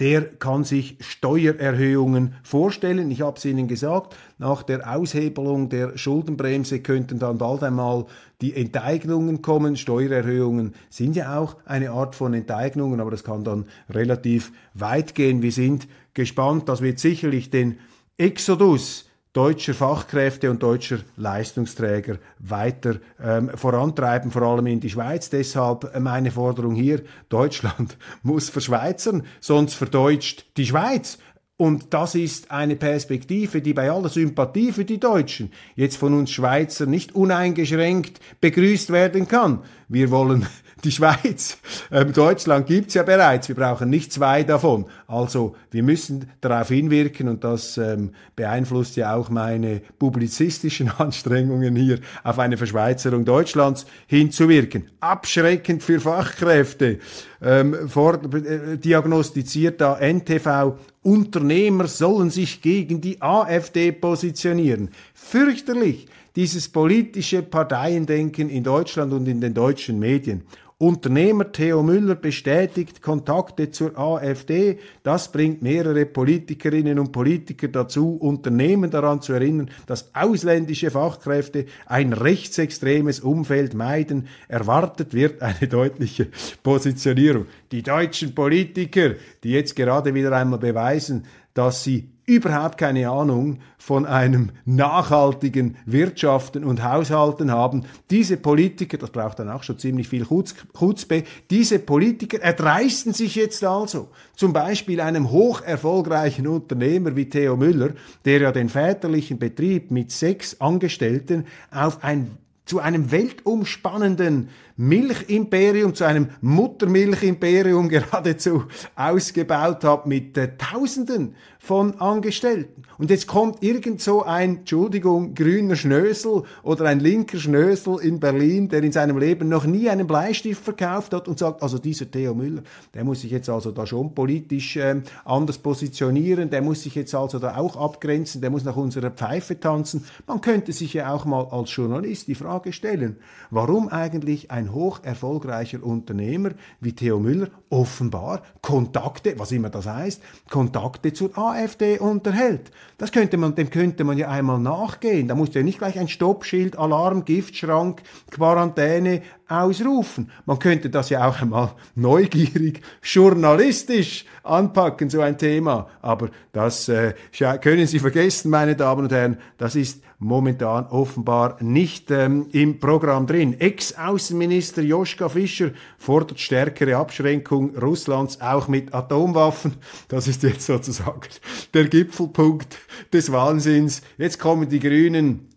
der 0.00 0.22
kann 0.22 0.64
sich 0.64 0.96
Steuererhöhungen 1.00 2.34
vorstellen. 2.42 3.10
Ich 3.10 3.22
habe 3.22 3.38
es 3.38 3.44
Ihnen 3.44 3.68
gesagt, 3.68 4.14
nach 4.38 4.62
der 4.62 4.94
Aushebelung 4.94 5.68
der 5.68 5.96
Schuldenbremse 5.96 6.80
könnten 6.80 7.18
dann 7.18 7.38
bald 7.38 7.62
einmal 7.62 8.06
die 8.40 8.54
Enteignungen 8.54 9.40
kommen. 9.40 9.76
Steuererhöhungen 9.76 10.74
sind 10.90 11.16
ja 11.16 11.38
auch 11.38 11.56
eine 11.64 11.90
Art 11.90 12.14
von 12.14 12.34
Enteignungen, 12.34 13.00
aber 13.00 13.10
das 13.10 13.24
kann 13.24 13.44
dann 13.44 13.66
relativ 13.88 14.52
weit 14.74 15.14
gehen. 15.14 15.40
Wir 15.42 15.52
sind 15.52 15.88
gespannt. 16.12 16.68
Das 16.68 16.82
wird 16.82 16.98
sicherlich 16.98 17.50
den 17.50 17.78
Exodus 18.18 19.05
deutscher 19.36 19.74
Fachkräfte 19.74 20.50
und 20.50 20.62
deutscher 20.62 21.00
Leistungsträger 21.18 22.16
weiter 22.38 22.96
ähm, 23.22 23.50
vorantreiben, 23.54 24.30
vor 24.30 24.40
allem 24.40 24.66
in 24.66 24.80
die 24.80 24.88
Schweiz. 24.88 25.28
Deshalb 25.28 26.00
meine 26.00 26.30
Forderung 26.30 26.74
hier, 26.74 27.02
Deutschland 27.28 27.98
muss 28.22 28.48
verschweizern, 28.48 29.24
sonst 29.40 29.74
verdeutscht 29.74 30.46
die 30.56 30.64
Schweiz. 30.64 31.18
Und 31.58 31.92
das 31.92 32.14
ist 32.14 32.50
eine 32.50 32.76
Perspektive, 32.76 33.60
die 33.60 33.74
bei 33.74 33.90
aller 33.90 34.08
Sympathie 34.08 34.72
für 34.72 34.86
die 34.86 35.00
Deutschen 35.00 35.52
jetzt 35.74 35.96
von 35.96 36.14
uns 36.14 36.30
Schweizer 36.30 36.86
nicht 36.86 37.14
uneingeschränkt 37.14 38.20
begrüßt 38.40 38.90
werden 38.90 39.28
kann. 39.28 39.62
Wir 39.88 40.10
wollen 40.10 40.46
die 40.84 40.92
Schweiz. 40.92 41.58
Ähm, 41.90 42.12
Deutschland 42.12 42.66
gibt's 42.66 42.94
ja 42.94 43.02
bereits, 43.02 43.48
wir 43.48 43.54
brauchen 43.54 43.88
nicht 43.88 44.12
zwei 44.12 44.42
davon. 44.42 44.84
Also 45.06 45.56
wir 45.70 45.82
müssen 45.82 46.30
darauf 46.40 46.68
hinwirken 46.68 47.28
und 47.28 47.44
das 47.44 47.78
ähm, 47.78 48.10
beeinflusst 48.34 48.96
ja 48.96 49.14
auch 49.14 49.30
meine 49.30 49.80
publizistischen 49.98 50.88
Anstrengungen 50.98 51.76
hier 51.76 52.00
auf 52.24 52.38
eine 52.38 52.56
Verschweizerung 52.58 53.24
Deutschlands 53.24 53.86
hinzuwirken. 54.06 54.90
Abschreckend 55.00 55.82
für 55.82 55.98
Fachkräfte. 55.98 56.98
Ähm, 57.42 57.88
vor, 57.88 58.20
äh, 58.34 58.76
diagnostiziert 58.76 59.80
da 59.80 59.98
NTV, 59.98 60.78
Unternehmer 61.02 61.86
sollen 61.86 62.30
sich 62.30 62.60
gegen 62.60 63.00
die 63.00 63.22
AfD 63.22 63.92
positionieren. 63.92 64.90
Fürchterlich 65.14 66.06
dieses 66.36 66.68
politische 66.68 67.42
Parteiendenken 67.42 68.50
in 68.50 68.62
Deutschland 68.62 69.12
und 69.12 69.26
in 69.26 69.40
den 69.40 69.54
deutschen 69.54 69.98
Medien. 69.98 70.42
Unternehmer 70.78 71.52
Theo 71.52 71.82
Müller 71.82 72.16
bestätigt 72.16 73.00
Kontakte 73.00 73.70
zur 73.70 73.98
AfD. 73.98 74.78
Das 75.02 75.32
bringt 75.32 75.62
mehrere 75.62 76.04
Politikerinnen 76.04 76.98
und 76.98 77.12
Politiker 77.12 77.68
dazu, 77.68 78.16
Unternehmen 78.16 78.90
daran 78.90 79.22
zu 79.22 79.32
erinnern, 79.32 79.70
dass 79.86 80.14
ausländische 80.14 80.90
Fachkräfte 80.90 81.64
ein 81.86 82.12
rechtsextremes 82.12 83.20
Umfeld 83.20 83.72
meiden. 83.72 84.28
Erwartet 84.48 85.14
wird 85.14 85.40
eine 85.40 85.66
deutliche 85.68 86.28
Positionierung. 86.62 87.46
Die 87.72 87.82
deutschen 87.82 88.34
Politiker, 88.34 89.14
die 89.44 89.52
jetzt 89.52 89.76
gerade 89.76 90.12
wieder 90.12 90.32
einmal 90.32 90.58
beweisen, 90.58 91.24
dass 91.54 91.84
sie 91.84 92.10
überhaupt 92.26 92.76
keine 92.76 93.08
Ahnung 93.08 93.60
von 93.78 94.04
einem 94.04 94.50
nachhaltigen 94.64 95.76
Wirtschaften 95.86 96.64
und 96.64 96.82
Haushalten 96.82 97.52
haben. 97.52 97.84
Diese 98.10 98.36
Politiker, 98.36 98.98
das 98.98 99.10
braucht 99.10 99.38
dann 99.38 99.48
auch 99.48 99.62
schon 99.62 99.78
ziemlich 99.78 100.08
viel 100.08 100.26
Chutzpe, 100.26 101.22
diese 101.50 101.78
Politiker 101.78 102.40
erdreisten 102.40 103.12
sich 103.12 103.36
jetzt 103.36 103.62
also, 103.62 104.08
zum 104.34 104.52
Beispiel 104.52 105.00
einem 105.00 105.30
hoch 105.30 105.62
erfolgreichen 105.62 106.48
Unternehmer 106.48 107.14
wie 107.14 107.30
Theo 107.30 107.56
Müller, 107.56 107.90
der 108.24 108.40
ja 108.40 108.52
den 108.52 108.68
väterlichen 108.68 109.38
Betrieb 109.38 109.92
mit 109.92 110.10
sechs 110.10 110.60
Angestellten 110.60 111.46
auf 111.70 112.02
ein 112.02 112.36
zu 112.66 112.80
einem 112.80 113.12
weltumspannenden 113.12 114.48
Milchimperium, 114.76 115.94
zu 115.94 116.04
einem 116.04 116.28
Muttermilchimperium 116.40 117.88
geradezu 117.90 118.64
ausgebaut 118.94 119.84
hat 119.84 120.06
mit 120.06 120.36
äh, 120.36 120.56
Tausenden 120.58 121.34
von 121.58 122.00
Angestellten. 122.00 122.82
Und 122.98 123.10
jetzt 123.10 123.26
kommt 123.26 123.62
irgend 123.62 124.00
so 124.00 124.22
ein, 124.22 124.58
Entschuldigung, 124.58 125.34
grüner 125.34 125.76
Schnösel 125.76 126.44
oder 126.62 126.84
ein 126.84 127.00
linker 127.00 127.38
Schnösel 127.38 127.98
in 128.00 128.20
Berlin, 128.20 128.68
der 128.68 128.82
in 128.82 128.92
seinem 128.92 129.18
Leben 129.18 129.48
noch 129.48 129.66
nie 129.66 129.90
einen 129.90 130.06
Bleistift 130.06 130.62
verkauft 130.62 131.12
hat 131.12 131.26
und 131.26 131.38
sagt, 131.38 131.62
also 131.62 131.78
dieser 131.78 132.08
Theo 132.10 132.34
Müller, 132.34 132.62
der 132.94 133.04
muss 133.04 133.22
sich 133.22 133.32
jetzt 133.32 133.48
also 133.48 133.72
da 133.72 133.86
schon 133.86 134.14
politisch 134.14 134.76
äh, 134.76 135.02
anders 135.24 135.58
positionieren, 135.58 136.50
der 136.50 136.62
muss 136.62 136.82
sich 136.82 136.94
jetzt 136.94 137.14
also 137.14 137.38
da 137.38 137.56
auch 137.56 137.76
abgrenzen, 137.76 138.40
der 138.40 138.50
muss 138.50 138.64
nach 138.64 138.76
unserer 138.76 139.10
Pfeife 139.10 139.58
tanzen. 139.58 140.04
Man 140.26 140.40
könnte 140.40 140.72
sich 140.72 140.94
ja 140.94 141.12
auch 141.12 141.24
mal 141.24 141.48
als 141.50 141.74
Journalist 141.74 142.28
die 142.28 142.34
Frage 142.34 142.72
stellen, 142.72 143.16
warum 143.50 143.88
eigentlich 143.88 144.50
ein 144.50 144.65
hoch 144.72 145.00
erfolgreicher 145.02 145.82
Unternehmer 145.82 146.50
wie 146.80 146.92
Theo 146.92 147.18
Müller 147.18 147.48
offenbar 147.70 148.42
Kontakte, 148.62 149.38
was 149.38 149.52
immer 149.52 149.70
das 149.70 149.86
heißt, 149.86 150.22
Kontakte 150.50 151.12
zur 151.12 151.36
AfD 151.36 151.98
unterhält. 151.98 152.70
Das 152.98 153.12
könnte 153.12 153.36
man, 153.36 153.54
dem 153.54 153.70
könnte 153.70 154.04
man 154.04 154.18
ja 154.18 154.28
einmal 154.28 154.58
nachgehen. 154.58 155.28
Da 155.28 155.34
muss 155.34 155.54
ja 155.54 155.62
nicht 155.62 155.78
gleich 155.78 155.98
ein 155.98 156.08
Stoppschild, 156.08 156.78
Alarm, 156.78 157.24
Giftschrank, 157.24 158.02
Quarantäne 158.30 159.22
ausrufen. 159.48 160.30
Man 160.44 160.58
könnte 160.58 160.90
das 160.90 161.10
ja 161.10 161.28
auch 161.28 161.40
einmal 161.40 161.72
neugierig, 161.94 162.80
journalistisch 163.02 164.24
anpacken, 164.42 165.10
so 165.10 165.20
ein 165.20 165.38
Thema. 165.38 165.88
Aber 166.02 166.30
das 166.52 166.88
äh, 166.88 167.14
können 167.60 167.86
Sie 167.86 167.98
vergessen, 167.98 168.50
meine 168.50 168.76
Damen 168.76 169.04
und 169.04 169.12
Herren. 169.12 169.38
Das 169.58 169.76
ist 169.76 170.02
momentan 170.18 170.86
offenbar 170.86 171.56
nicht 171.62 172.10
ähm, 172.10 172.46
im 172.52 172.80
Programm 172.80 173.26
drin. 173.26 173.60
Ex-Außenminister 173.60 174.82
Joschka 174.82 175.28
Fischer 175.28 175.70
fordert 175.98 176.40
stärkere 176.40 176.96
Abschränkung 176.96 177.76
Russlands 177.76 178.40
auch 178.40 178.68
mit 178.68 178.94
Atomwaffen. 178.94 179.74
Das 180.08 180.26
ist 180.26 180.42
jetzt 180.42 180.66
sozusagen 180.66 181.28
der 181.74 181.88
Gipfelpunkt 181.88 182.78
des 183.12 183.30
Wahnsinns. 183.30 184.02
Jetzt 184.16 184.38
kommen 184.38 184.68
die 184.68 184.80
Grünen 184.80 185.48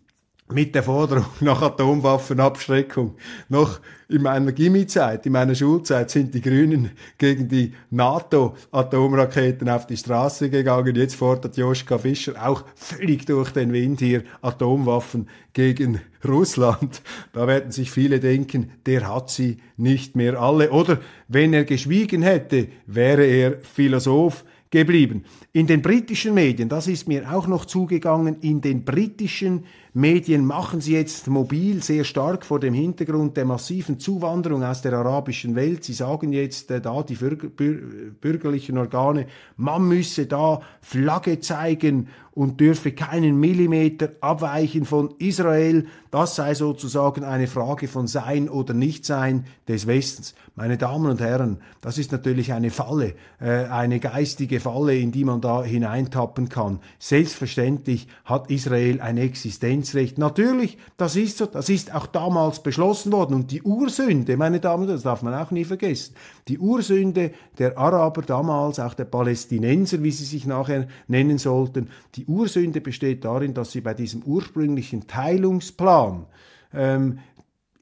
mit 0.52 0.74
der 0.74 0.82
Forderung 0.82 1.26
nach 1.40 1.62
Atomwaffenabschreckung. 1.62 3.16
Noch 3.48 3.80
in 4.08 4.22
meiner 4.22 4.52
Gimmizeit, 4.52 5.24
in 5.26 5.32
meiner 5.32 5.54
Schulzeit 5.54 6.10
sind 6.10 6.34
die 6.34 6.40
Grünen 6.40 6.90
gegen 7.18 7.48
die 7.48 7.72
NATO-Atomraketen 7.90 9.68
auf 9.68 9.86
die 9.86 9.96
Straße 9.96 10.50
gegangen. 10.50 10.96
Jetzt 10.96 11.14
fordert 11.14 11.56
Joschka 11.56 11.98
Fischer 11.98 12.34
auch 12.44 12.64
völlig 12.74 13.26
durch 13.26 13.50
den 13.50 13.72
Wind 13.72 14.00
hier 14.00 14.24
Atomwaffen 14.42 15.28
gegen 15.52 16.00
Russland. 16.26 17.02
Da 17.32 17.46
werden 17.46 17.72
sich 17.72 17.90
viele 17.90 18.20
denken, 18.20 18.72
der 18.86 19.08
hat 19.08 19.30
sie 19.30 19.58
nicht 19.76 20.16
mehr 20.16 20.40
alle. 20.40 20.70
Oder 20.70 20.98
wenn 21.28 21.52
er 21.52 21.64
geschwiegen 21.64 22.22
hätte, 22.22 22.68
wäre 22.86 23.24
er 23.24 23.60
Philosoph 23.60 24.44
geblieben. 24.70 25.24
In 25.52 25.66
den 25.66 25.82
britischen 25.82 26.34
Medien, 26.34 26.68
das 26.68 26.86
ist 26.86 27.08
mir 27.08 27.32
auch 27.32 27.46
noch 27.46 27.64
zugegangen, 27.64 28.36
in 28.40 28.60
den 28.60 28.84
britischen 28.84 29.64
Medien 29.92 30.44
machen 30.44 30.80
sie 30.80 30.92
jetzt 30.92 31.26
mobil 31.26 31.82
sehr 31.82 32.04
stark 32.04 32.46
vor 32.46 32.60
dem 32.60 32.74
Hintergrund 32.74 33.36
der 33.36 33.44
massiven 33.44 33.98
Zuwanderung 33.98 34.62
aus 34.62 34.82
der 34.82 34.92
arabischen 34.92 35.56
Welt. 35.56 35.82
Sie 35.82 35.94
sagen 35.94 36.32
jetzt 36.32 36.70
äh, 36.70 36.80
da 36.80 37.02
die 37.02 37.16
bürgerlichen 37.16 38.78
Organe, 38.78 39.26
man 39.56 39.88
müsse 39.88 40.26
da 40.26 40.60
Flagge 40.80 41.40
zeigen 41.40 42.08
und 42.32 42.60
dürfe 42.60 42.92
keinen 42.92 43.40
Millimeter 43.40 44.10
abweichen 44.20 44.84
von 44.84 45.14
Israel. 45.18 45.86
Das 46.10 46.36
sei 46.36 46.54
sozusagen 46.54 47.24
eine 47.24 47.48
Frage 47.48 47.88
von 47.88 48.06
Sein 48.06 48.48
oder 48.48 48.74
Nichtsein 48.74 49.46
des 49.66 49.86
Westens. 49.86 50.34
Meine 50.54 50.78
Damen 50.78 51.10
und 51.10 51.20
Herren, 51.20 51.58
das 51.80 51.98
ist 51.98 52.12
natürlich 52.12 52.52
eine 52.52 52.70
Falle, 52.70 53.14
äh, 53.40 53.64
eine 53.64 53.98
geistige 53.98 54.60
Falle, 54.60 54.96
in 54.96 55.10
die 55.10 55.24
man 55.24 55.40
da 55.40 55.64
hineintappen 55.64 56.48
kann. 56.48 56.80
Selbstverständlich 56.98 58.06
hat 58.24 58.50
Israel 58.50 59.00
eine 59.00 59.22
Existenz 59.22 59.79
Existenzrecht. 59.80 60.18
Natürlich, 60.18 60.78
das 60.96 61.16
ist 61.16 61.38
so, 61.38 61.46
das 61.46 61.68
ist 61.68 61.94
auch 61.94 62.06
damals 62.06 62.62
beschlossen 62.62 63.12
worden. 63.12 63.34
Und 63.34 63.50
die 63.50 63.62
Ursünde, 63.62 64.36
meine 64.36 64.60
Damen 64.60 64.82
und 64.82 64.88
Herren, 64.88 64.96
das 64.96 65.02
darf 65.02 65.22
man 65.22 65.34
auch 65.34 65.50
nie 65.50 65.64
vergessen, 65.64 66.14
die 66.48 66.58
Ursünde 66.58 67.32
der 67.58 67.76
Araber 67.78 68.22
damals, 68.22 68.78
auch 68.78 68.94
der 68.94 69.04
Palästinenser, 69.04 70.02
wie 70.02 70.10
sie 70.10 70.24
sich 70.24 70.46
nachher 70.46 70.86
nennen 71.08 71.38
sollten, 71.38 71.88
die 72.14 72.26
Ursünde 72.26 72.80
besteht 72.80 73.24
darin, 73.24 73.54
dass 73.54 73.72
sie 73.72 73.80
bei 73.80 73.94
diesem 73.94 74.22
ursprünglichen 74.22 75.06
Teilungsplan 75.06 76.26
ähm, 76.72 77.18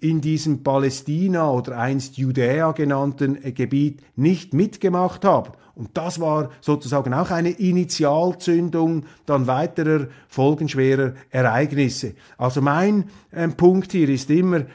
in 0.01 0.21
diesem 0.21 0.63
Palästina 0.63 1.51
oder 1.51 1.79
einst 1.79 2.19
Judäa 2.19 2.73
genannten 2.73 3.43
äh, 3.43 3.53
Gebiet 3.53 4.03
nicht 4.17 4.53
mitgemacht 4.55 5.25
haben. 5.25 5.53
Und 5.75 5.91
das 5.95 6.21
war 6.21 6.51
sozusagen 6.61 7.15
auch 7.15 7.31
eine 7.31 7.51
Initialzündung 7.51 9.05
dann 9.27 9.47
weiterer 9.47 10.09
folgenschwerer 10.29 11.15
Ereignisse. 11.31 12.15
Also 12.37 12.61
mein 12.61 13.05
äh, 13.31 13.47
Punkt 13.49 13.93
hier 13.93 14.09
ist 14.09 14.29
immer, 14.31 14.67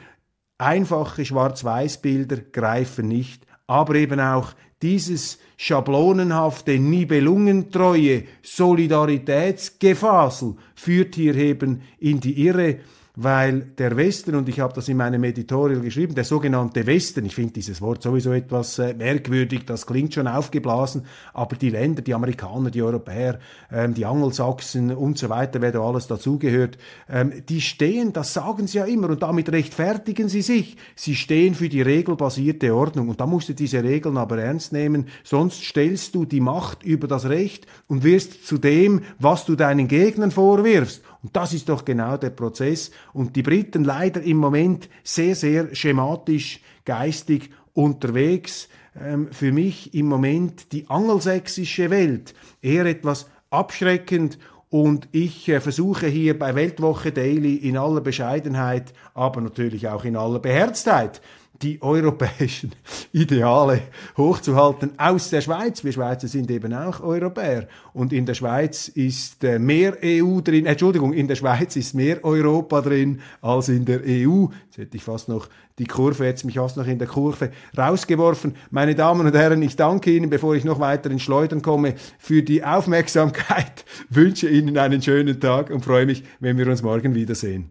einfache 0.58 1.24
Schwarz-Weiß-Bilder 1.24 2.38
greifen 2.52 3.08
nicht, 3.08 3.46
aber 3.66 3.96
eben 3.96 4.20
auch 4.20 4.52
dieses 4.82 5.38
schablonenhafte, 5.56 6.78
nibelungentreue 6.78 8.24
Solidaritätsgefasel 8.42 10.56
führt 10.74 11.14
hier 11.14 11.34
eben 11.36 11.80
in 11.98 12.20
die 12.20 12.46
Irre 12.46 12.80
weil 13.16 13.60
der 13.78 13.96
Westen, 13.96 14.34
und 14.34 14.48
ich 14.48 14.58
habe 14.58 14.74
das 14.74 14.88
in 14.88 14.96
meinem 14.96 15.22
Editorial 15.22 15.80
geschrieben, 15.80 16.16
der 16.16 16.24
sogenannte 16.24 16.84
Westen, 16.84 17.24
ich 17.24 17.34
finde 17.34 17.52
dieses 17.52 17.80
Wort 17.80 18.02
sowieso 18.02 18.32
etwas 18.32 18.80
äh, 18.80 18.92
merkwürdig, 18.92 19.64
das 19.64 19.86
klingt 19.86 20.14
schon 20.14 20.26
aufgeblasen, 20.26 21.06
aber 21.32 21.54
die 21.54 21.70
Länder, 21.70 22.02
die 22.02 22.12
Amerikaner, 22.12 22.70
die 22.70 22.82
Europäer, 22.82 23.38
ähm, 23.70 23.94
die 23.94 24.04
Angelsachsen 24.04 24.92
und 24.92 25.16
so 25.16 25.28
weiter, 25.28 25.62
wer 25.62 25.70
da 25.70 25.80
alles 25.80 26.08
dazugehört, 26.08 26.76
ähm, 27.08 27.32
die 27.48 27.60
stehen, 27.60 28.12
das 28.12 28.34
sagen 28.34 28.66
sie 28.66 28.78
ja 28.78 28.84
immer, 28.84 29.10
und 29.10 29.22
damit 29.22 29.50
rechtfertigen 29.52 30.28
sie 30.28 30.42
sich, 30.42 30.76
sie 30.96 31.14
stehen 31.14 31.54
für 31.54 31.68
die 31.68 31.82
regelbasierte 31.82 32.74
Ordnung, 32.74 33.08
und 33.10 33.20
da 33.20 33.26
musst 33.26 33.48
du 33.48 33.52
diese 33.54 33.84
Regeln 33.84 34.16
aber 34.16 34.38
ernst 34.38 34.72
nehmen, 34.72 35.06
sonst 35.22 35.62
stellst 35.62 36.16
du 36.16 36.24
die 36.24 36.40
Macht 36.40 36.82
über 36.82 37.06
das 37.06 37.28
Recht 37.28 37.68
und 37.86 38.02
wirst 38.02 38.44
zu 38.44 38.58
dem, 38.58 39.02
was 39.20 39.44
du 39.44 39.54
deinen 39.54 39.86
Gegnern 39.86 40.32
vorwirfst. 40.32 41.02
Und 41.24 41.34
das 41.34 41.54
ist 41.54 41.70
doch 41.70 41.86
genau 41.86 42.18
der 42.18 42.30
Prozess. 42.30 42.90
Und 43.14 43.34
die 43.34 43.42
Briten 43.42 43.82
leider 43.82 44.22
im 44.22 44.36
Moment 44.36 44.90
sehr, 45.02 45.34
sehr 45.34 45.74
schematisch, 45.74 46.60
geistig 46.84 47.50
unterwegs. 47.72 48.68
Ähm, 49.00 49.28
für 49.32 49.50
mich 49.50 49.94
im 49.94 50.06
Moment 50.06 50.70
die 50.72 50.88
angelsächsische 50.90 51.88
Welt 51.88 52.34
eher 52.60 52.84
etwas 52.84 53.26
abschreckend 53.48 54.38
und 54.68 55.08
ich 55.12 55.48
äh, 55.48 55.60
versuche 55.60 56.08
hier 56.08 56.38
bei 56.38 56.54
Weltwoche 56.54 57.10
Daily 57.10 57.54
in 57.54 57.78
aller 57.78 58.02
Bescheidenheit, 58.02 58.92
aber 59.14 59.40
natürlich 59.40 59.88
auch 59.88 60.04
in 60.04 60.16
aller 60.16 60.40
Beherztheit, 60.40 61.22
die 61.64 61.80
europäischen 61.80 62.72
Ideale 63.12 63.80
hochzuhalten 64.18 64.92
aus 64.98 65.30
der 65.30 65.40
Schweiz. 65.40 65.82
Wir 65.82 65.92
Schweizer 65.92 66.28
sind 66.28 66.50
eben 66.50 66.74
auch 66.74 67.00
Europäer. 67.00 67.66
Und 67.94 68.12
in 68.12 68.26
der 68.26 68.34
Schweiz 68.34 68.88
ist 68.88 69.42
äh, 69.42 69.58
mehr 69.58 69.96
EU 70.04 70.40
drin, 70.40 70.66
Entschuldigung, 70.66 71.14
in 71.14 71.26
der 71.26 71.36
Schweiz 71.36 71.74
ist 71.76 71.94
mehr 71.94 72.22
Europa 72.22 72.82
drin 72.82 73.20
als 73.40 73.70
in 73.70 73.86
der 73.86 74.00
EU. 74.00 74.48
Jetzt 74.66 74.76
hätte 74.76 74.96
ich 74.96 75.02
fast 75.02 75.28
noch 75.30 75.48
die 75.78 75.86
Kurve, 75.86 76.26
jetzt 76.26 76.44
mich 76.44 76.56
fast 76.56 76.76
noch 76.76 76.86
in 76.86 76.98
der 76.98 77.08
Kurve 77.08 77.50
rausgeworfen. 77.76 78.54
Meine 78.70 78.94
Damen 78.94 79.26
und 79.26 79.34
Herren, 79.34 79.62
ich 79.62 79.74
danke 79.74 80.14
Ihnen, 80.14 80.28
bevor 80.28 80.54
ich 80.54 80.64
noch 80.64 80.80
weiter 80.80 81.10
ins 81.10 81.22
Schleudern 81.22 81.62
komme, 81.62 81.94
für 82.18 82.42
die 82.42 82.62
Aufmerksamkeit, 82.62 83.86
wünsche 84.10 84.48
Ihnen 84.48 84.76
einen 84.76 85.00
schönen 85.00 85.40
Tag 85.40 85.70
und 85.70 85.82
freue 85.82 86.04
mich, 86.04 86.24
wenn 86.40 86.58
wir 86.58 86.68
uns 86.68 86.82
morgen 86.82 87.14
wiedersehen. 87.14 87.70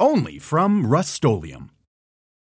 only 0.00 0.38
from 0.38 0.86
Rust 0.86 1.22